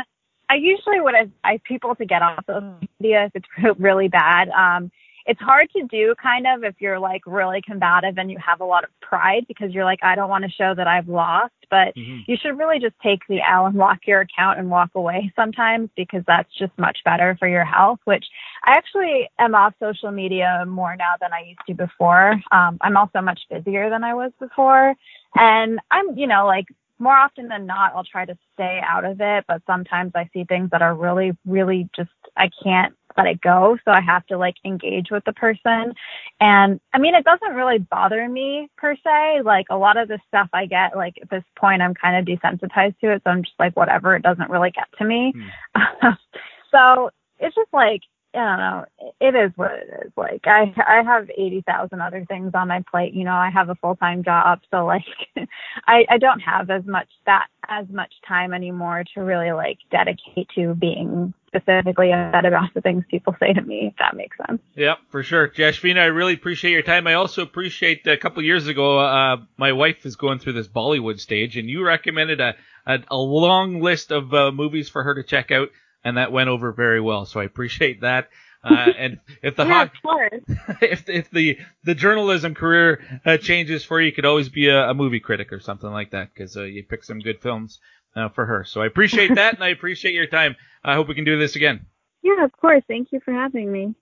I 0.48 0.54
usually 0.54 1.00
would 1.00 1.14
advise 1.14 1.60
people 1.64 1.94
to 1.96 2.04
get 2.04 2.22
off 2.22 2.44
social 2.46 2.78
media 3.00 3.26
if 3.26 3.32
it's 3.34 3.78
really 3.78 4.08
bad. 4.08 4.48
Um, 4.48 4.90
it's 5.26 5.40
hard 5.40 5.68
to 5.74 5.82
do 5.84 6.14
kind 6.22 6.46
of 6.46 6.64
if 6.64 6.74
you're 6.80 6.98
like 6.98 7.22
really 7.26 7.62
combative 7.62 8.18
and 8.18 8.30
you 8.30 8.38
have 8.44 8.60
a 8.60 8.64
lot 8.64 8.84
of 8.84 8.90
pride 9.00 9.44
because 9.48 9.72
you're 9.72 9.84
like, 9.84 10.00
I 10.02 10.14
don't 10.14 10.28
want 10.28 10.44
to 10.44 10.50
show 10.50 10.74
that 10.76 10.86
I've 10.86 11.08
lost, 11.08 11.54
but 11.70 11.94
mm-hmm. 11.96 12.20
you 12.26 12.36
should 12.40 12.58
really 12.58 12.78
just 12.78 12.94
take 13.02 13.20
the 13.28 13.38
L 13.40 13.66
and 13.66 13.76
lock 13.76 14.00
your 14.06 14.20
account 14.20 14.58
and 14.58 14.70
walk 14.70 14.90
away 14.94 15.32
sometimes 15.34 15.88
because 15.96 16.22
that's 16.26 16.52
just 16.58 16.72
much 16.78 16.98
better 17.04 17.36
for 17.38 17.48
your 17.48 17.64
health, 17.64 18.00
which 18.04 18.24
I 18.64 18.72
actually 18.72 19.30
am 19.38 19.54
off 19.54 19.74
social 19.80 20.10
media 20.10 20.64
more 20.66 20.94
now 20.96 21.14
than 21.20 21.32
I 21.32 21.48
used 21.48 21.60
to 21.68 21.74
before. 21.74 22.32
Um, 22.52 22.78
I'm 22.82 22.96
also 22.96 23.20
much 23.22 23.40
busier 23.50 23.88
than 23.88 24.04
I 24.04 24.14
was 24.14 24.32
before. 24.38 24.94
And 25.34 25.80
I'm, 25.90 26.16
you 26.18 26.26
know, 26.26 26.46
like 26.46 26.66
more 26.98 27.16
often 27.16 27.48
than 27.48 27.66
not, 27.66 27.92
I'll 27.94 28.04
try 28.04 28.24
to 28.24 28.36
stay 28.54 28.80
out 28.86 29.04
of 29.04 29.20
it, 29.20 29.44
but 29.48 29.62
sometimes 29.66 30.12
I 30.14 30.28
see 30.32 30.44
things 30.44 30.70
that 30.70 30.82
are 30.82 30.94
really, 30.94 31.32
really 31.46 31.88
just, 31.96 32.10
I 32.36 32.50
can't 32.62 32.94
let 33.16 33.26
it 33.26 33.40
go. 33.40 33.78
So 33.84 33.90
I 33.90 34.00
have 34.00 34.26
to 34.26 34.38
like 34.38 34.56
engage 34.64 35.10
with 35.10 35.24
the 35.24 35.32
person. 35.32 35.94
And 36.40 36.80
I 36.92 36.98
mean, 36.98 37.14
it 37.14 37.24
doesn't 37.24 37.54
really 37.54 37.78
bother 37.78 38.28
me 38.28 38.68
per 38.76 38.96
se. 38.96 39.42
Like 39.44 39.66
a 39.70 39.76
lot 39.76 39.96
of 39.96 40.08
the 40.08 40.18
stuff 40.28 40.48
I 40.52 40.66
get, 40.66 40.96
like 40.96 41.14
at 41.22 41.30
this 41.30 41.44
point, 41.56 41.82
I'm 41.82 41.94
kind 41.94 42.16
of 42.16 42.26
desensitized 42.26 42.98
to 43.00 43.12
it. 43.12 43.22
So 43.24 43.30
I'm 43.30 43.42
just 43.42 43.58
like, 43.58 43.76
whatever, 43.76 44.16
it 44.16 44.22
doesn't 44.22 44.50
really 44.50 44.70
get 44.70 44.88
to 44.98 45.04
me. 45.04 45.32
Mm. 45.76 46.16
so 46.70 47.10
it's 47.38 47.54
just 47.54 47.72
like, 47.72 48.00
I 48.34 48.38
don't 48.38 48.58
know. 48.58 48.84
It 49.20 49.34
is 49.34 49.52
what 49.56 49.72
it 49.72 50.06
is. 50.06 50.12
Like 50.16 50.42
I 50.44 50.74
I 50.76 51.02
have 51.04 51.30
eighty 51.30 51.62
thousand 51.62 52.00
other 52.00 52.24
things 52.24 52.52
on 52.54 52.68
my 52.68 52.84
plate. 52.90 53.14
You 53.14 53.24
know, 53.24 53.34
I 53.34 53.50
have 53.50 53.68
a 53.68 53.74
full 53.76 53.96
time 53.96 54.24
job, 54.24 54.60
so 54.70 54.84
like 54.84 55.04
I 55.86 56.04
I 56.08 56.18
don't 56.18 56.40
have 56.40 56.70
as 56.70 56.84
much 56.84 57.08
that 57.26 57.46
as 57.68 57.86
much 57.88 58.12
time 58.26 58.52
anymore 58.52 59.04
to 59.14 59.20
really 59.20 59.52
like 59.52 59.78
dedicate 59.90 60.48
to 60.56 60.74
being 60.74 61.32
specifically 61.46 62.12
upset 62.12 62.44
about 62.44 62.74
the 62.74 62.80
things 62.80 63.04
people 63.08 63.36
say 63.38 63.52
to 63.52 63.62
me. 63.62 63.88
If 63.88 63.94
that 63.98 64.16
makes 64.16 64.36
sense. 64.46 64.60
Yep, 64.74 64.98
for 65.10 65.22
sure, 65.22 65.48
Jashvina. 65.48 66.00
I 66.00 66.06
really 66.06 66.34
appreciate 66.34 66.72
your 66.72 66.82
time. 66.82 67.06
I 67.06 67.14
also 67.14 67.42
appreciate 67.42 68.06
a 68.06 68.16
couple 68.16 68.42
years 68.42 68.66
ago, 68.66 68.98
uh, 68.98 69.36
my 69.56 69.72
wife 69.72 70.04
is 70.04 70.16
going 70.16 70.40
through 70.40 70.54
this 70.54 70.68
Bollywood 70.68 71.20
stage, 71.20 71.56
and 71.56 71.68
you 71.68 71.84
recommended 71.84 72.40
a 72.40 72.54
a, 72.86 72.98
a 73.10 73.16
long 73.16 73.80
list 73.80 74.10
of 74.10 74.34
uh, 74.34 74.50
movies 74.52 74.88
for 74.88 75.02
her 75.02 75.14
to 75.14 75.22
check 75.22 75.50
out 75.50 75.70
and 76.04 76.18
that 76.18 76.30
went 76.30 76.48
over 76.48 76.72
very 76.72 77.00
well. 77.00 77.26
So 77.26 77.40
I 77.40 77.44
appreciate 77.44 78.02
that. 78.02 78.28
Uh, 78.64 78.90
and 78.96 79.20
if 79.42 79.56
the 79.56 79.66
yeah, 79.66 79.88
if 80.80 81.06
if 81.10 81.30
the 81.30 81.58
the 81.82 81.94
journalism 81.94 82.54
career 82.54 83.20
uh, 83.26 83.36
changes 83.36 83.84
for 83.84 84.00
you, 84.00 84.06
you 84.06 84.12
could 84.12 84.24
always 84.24 84.48
be 84.48 84.68
a, 84.68 84.88
a 84.88 84.94
movie 84.94 85.20
critic 85.20 85.52
or 85.52 85.60
something 85.60 85.90
like 85.90 86.12
that 86.12 86.32
because 86.32 86.56
uh, 86.56 86.62
you 86.62 86.82
pick 86.82 87.04
some 87.04 87.18
good 87.18 87.42
films 87.42 87.78
uh, 88.16 88.30
for 88.30 88.46
her. 88.46 88.64
So 88.64 88.80
I 88.80 88.86
appreciate 88.86 89.34
that, 89.34 89.52
and 89.52 89.62
I 89.62 89.68
appreciate 89.68 90.14
your 90.14 90.28
time. 90.28 90.56
I 90.82 90.94
hope 90.94 91.08
we 91.08 91.14
can 91.14 91.26
do 91.26 91.38
this 91.38 91.56
again. 91.56 91.84
Yeah, 92.22 92.42
of 92.42 92.52
course. 92.52 92.82
Thank 92.88 93.12
you 93.12 93.20
for 93.20 93.34
having 93.34 93.70
me. 93.70 93.94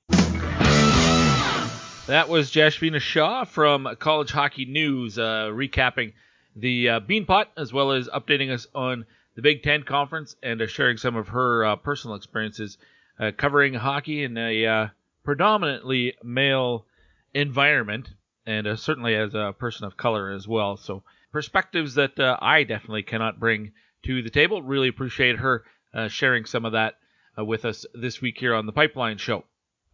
That 2.06 2.28
was 2.28 2.52
Jashvina 2.52 3.00
Shah 3.00 3.44
from 3.44 3.96
College 3.98 4.30
Hockey 4.30 4.64
News, 4.64 5.18
uh, 5.18 5.50
recapping 5.52 6.12
the 6.54 6.88
uh, 6.88 7.00
Beanpot 7.00 7.46
as 7.56 7.72
well 7.72 7.92
as 7.92 8.08
updating 8.08 8.52
us 8.52 8.66
on 8.74 9.06
the 9.34 9.42
Big 9.42 9.62
Ten 9.62 9.82
Conference 9.82 10.36
and 10.42 10.60
uh, 10.60 10.66
sharing 10.66 10.96
some 10.96 11.16
of 11.16 11.28
her 11.28 11.64
uh, 11.64 11.76
personal 11.76 12.16
experiences 12.16 12.78
uh, 13.18 13.30
covering 13.36 13.74
hockey 13.74 14.24
in 14.24 14.36
a 14.36 14.90
predominantly 15.24 16.14
male 16.22 16.86
environment, 17.34 18.10
and 18.46 18.78
certainly 18.78 19.14
as 19.14 19.34
a 19.34 19.54
person 19.58 19.86
of 19.86 19.96
color 19.96 20.30
as 20.30 20.48
well. 20.48 20.76
So 20.76 21.02
perspectives 21.30 21.94
that 21.94 22.12
I 22.18 22.64
definitely 22.64 23.04
cannot 23.04 23.40
bring 23.40 23.72
to 24.04 24.22
the 24.22 24.30
table. 24.30 24.62
Really 24.62 24.88
appreciate 24.88 25.38
her 25.38 25.64
sharing 26.08 26.44
some 26.44 26.64
of 26.64 26.72
that 26.72 26.94
with 27.38 27.64
us 27.64 27.86
this 27.94 28.20
week 28.20 28.38
here 28.38 28.54
on 28.54 28.66
the 28.66 28.72
Pipeline 28.72 29.18
Show. 29.18 29.44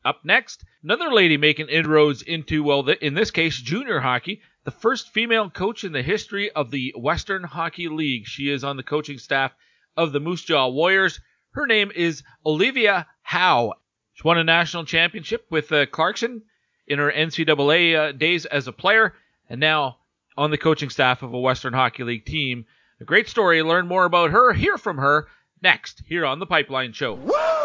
Up 0.05 0.25
next, 0.25 0.65
another 0.83 1.13
lady 1.13 1.37
making 1.37 1.69
inroads 1.69 2.23
into, 2.23 2.63
well, 2.63 2.89
in 2.89 3.15
this 3.15 3.31
case, 3.31 3.61
junior 3.61 4.01
hockey 4.01 4.41
the 4.69 4.73
first 4.73 5.15
female 5.15 5.49
coach 5.49 5.83
in 5.83 5.93
the 5.93 6.03
history 6.03 6.51
of 6.51 6.71
the 6.71 6.93
Western 6.95 7.43
Hockey 7.43 7.89
League. 7.89 8.27
She 8.27 8.51
is 8.51 8.65
on 8.65 8.77
the 8.77 8.83
coaching 8.83 9.17
staff 9.17 9.51
of 9.97 10.13
the 10.13 10.21
Moose 10.21 10.45
Jaw 10.45 10.69
Warriors. 10.69 11.23
Her 11.53 11.67
name 11.67 11.91
is 11.97 12.23
Olivia 12.45 13.07
Howe. 13.23 13.73
She 14.13 14.25
won 14.25 14.37
a 14.37 14.45
national 14.45 14.85
championship 14.85 15.47
with 15.49 15.73
uh, 15.73 15.87
Clarkson 15.87 16.43
in 16.87 16.99
her 16.99 17.11
NCAA 17.11 17.97
uh, 17.97 18.13
days 18.13 18.45
as 18.45 18.69
a 18.69 18.73
player, 18.73 19.15
and 19.49 19.59
now 19.59 20.01
on 20.37 20.51
the 20.51 20.59
coaching 20.59 20.91
staff 20.91 21.23
of 21.23 21.33
a 21.33 21.41
Western 21.41 21.73
Hockey 21.73 22.05
League 22.05 22.27
team. 22.27 22.67
A 23.01 23.05
great 23.05 23.31
story. 23.31 23.63
Learn 23.63 23.89
more 23.89 24.05
about 24.05 24.33
her, 24.33 24.53
hear 24.53 24.77
from 24.77 24.99
her 24.99 25.29
next 25.63 26.03
here 26.07 26.27
on 26.27 26.41
the 26.41 26.47
Pipeline 26.47 26.93
Show. 26.93 27.15
Woo! 27.15 27.58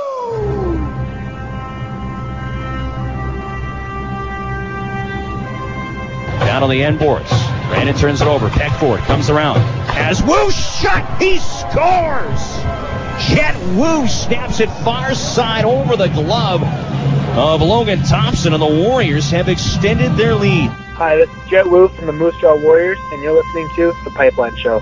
On 6.64 6.70
the 6.70 6.82
end 6.82 6.98
boards. 6.98 7.30
Brandon 7.68 7.94
turns 7.94 8.22
it 8.22 8.28
over. 8.30 8.48
Peckford 8.48 9.02
comes 9.02 9.30
around. 9.30 9.58
As 9.98 10.24
Woo 10.24 10.50
shot, 10.50 11.22
he 11.22 11.38
scores! 11.38 12.40
Jett 13.28 13.60
Woo 13.76 14.08
snaps 14.08 14.62
it 14.62 14.70
far 14.70 15.14
side 15.14 15.66
over 15.66 15.98
the 15.98 16.08
glove 16.08 16.64
of 17.38 17.62
Logan 17.62 18.02
Thompson, 18.04 18.54
and 18.54 18.62
the 18.62 18.66
Warriors 18.66 19.30
have 19.30 19.50
extended 19.50 20.14
their 20.14 20.36
lead. 20.36 20.70
Hi, 20.70 21.18
this 21.18 21.30
is 21.30 21.50
Jett 21.50 21.70
Woo 21.70 21.90
from 21.90 22.06
the 22.06 22.14
Moose 22.14 22.36
Jaw 22.40 22.56
Warriors, 22.56 22.98
and 23.12 23.22
you're 23.22 23.34
listening 23.34 23.68
to 23.76 23.94
The 24.06 24.12
Pipeline 24.12 24.56
Show. 24.56 24.80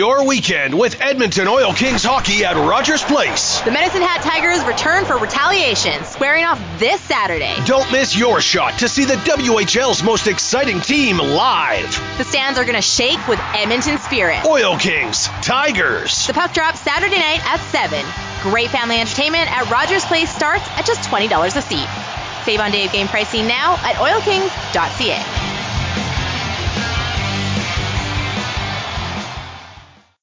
Your 0.00 0.26
weekend 0.26 0.72
with 0.72 0.98
Edmonton 1.02 1.46
Oil 1.46 1.74
Kings 1.74 2.02
hockey 2.02 2.42
at 2.42 2.56
Rogers 2.56 3.02
Place. 3.02 3.60
The 3.60 3.70
Medicine 3.70 4.00
Hat 4.00 4.22
Tigers 4.22 4.64
return 4.64 5.04
for 5.04 5.18
retaliation, 5.18 6.02
squaring 6.04 6.46
off 6.46 6.58
this 6.78 6.98
Saturday. 7.02 7.54
Don't 7.66 7.92
miss 7.92 8.16
your 8.16 8.40
shot 8.40 8.78
to 8.78 8.88
see 8.88 9.04
the 9.04 9.16
WHL's 9.28 10.02
most 10.02 10.26
exciting 10.26 10.80
team 10.80 11.18
live. 11.18 11.84
The 12.16 12.24
stands 12.24 12.58
are 12.58 12.64
going 12.64 12.76
to 12.76 12.80
shake 12.80 13.20
with 13.28 13.38
Edmonton 13.52 13.98
spirit. 13.98 14.42
Oil 14.46 14.78
Kings, 14.78 15.26
Tigers. 15.44 16.26
The 16.28 16.32
puck 16.32 16.54
drops 16.54 16.80
Saturday 16.80 17.18
night 17.18 17.44
at 17.44 17.60
7. 17.68 18.02
Great 18.50 18.70
family 18.70 18.98
entertainment 18.98 19.52
at 19.54 19.70
Rogers 19.70 20.06
Place 20.06 20.34
starts 20.34 20.64
at 20.78 20.86
just 20.86 21.10
$20 21.10 21.28
a 21.28 21.60
seat. 21.60 21.88
Save 22.46 22.60
on 22.60 22.70
day 22.70 22.86
of 22.86 22.92
game 22.92 23.06
pricing 23.06 23.46
now 23.46 23.74
at 23.84 23.96
oilkings.ca. 23.96 25.49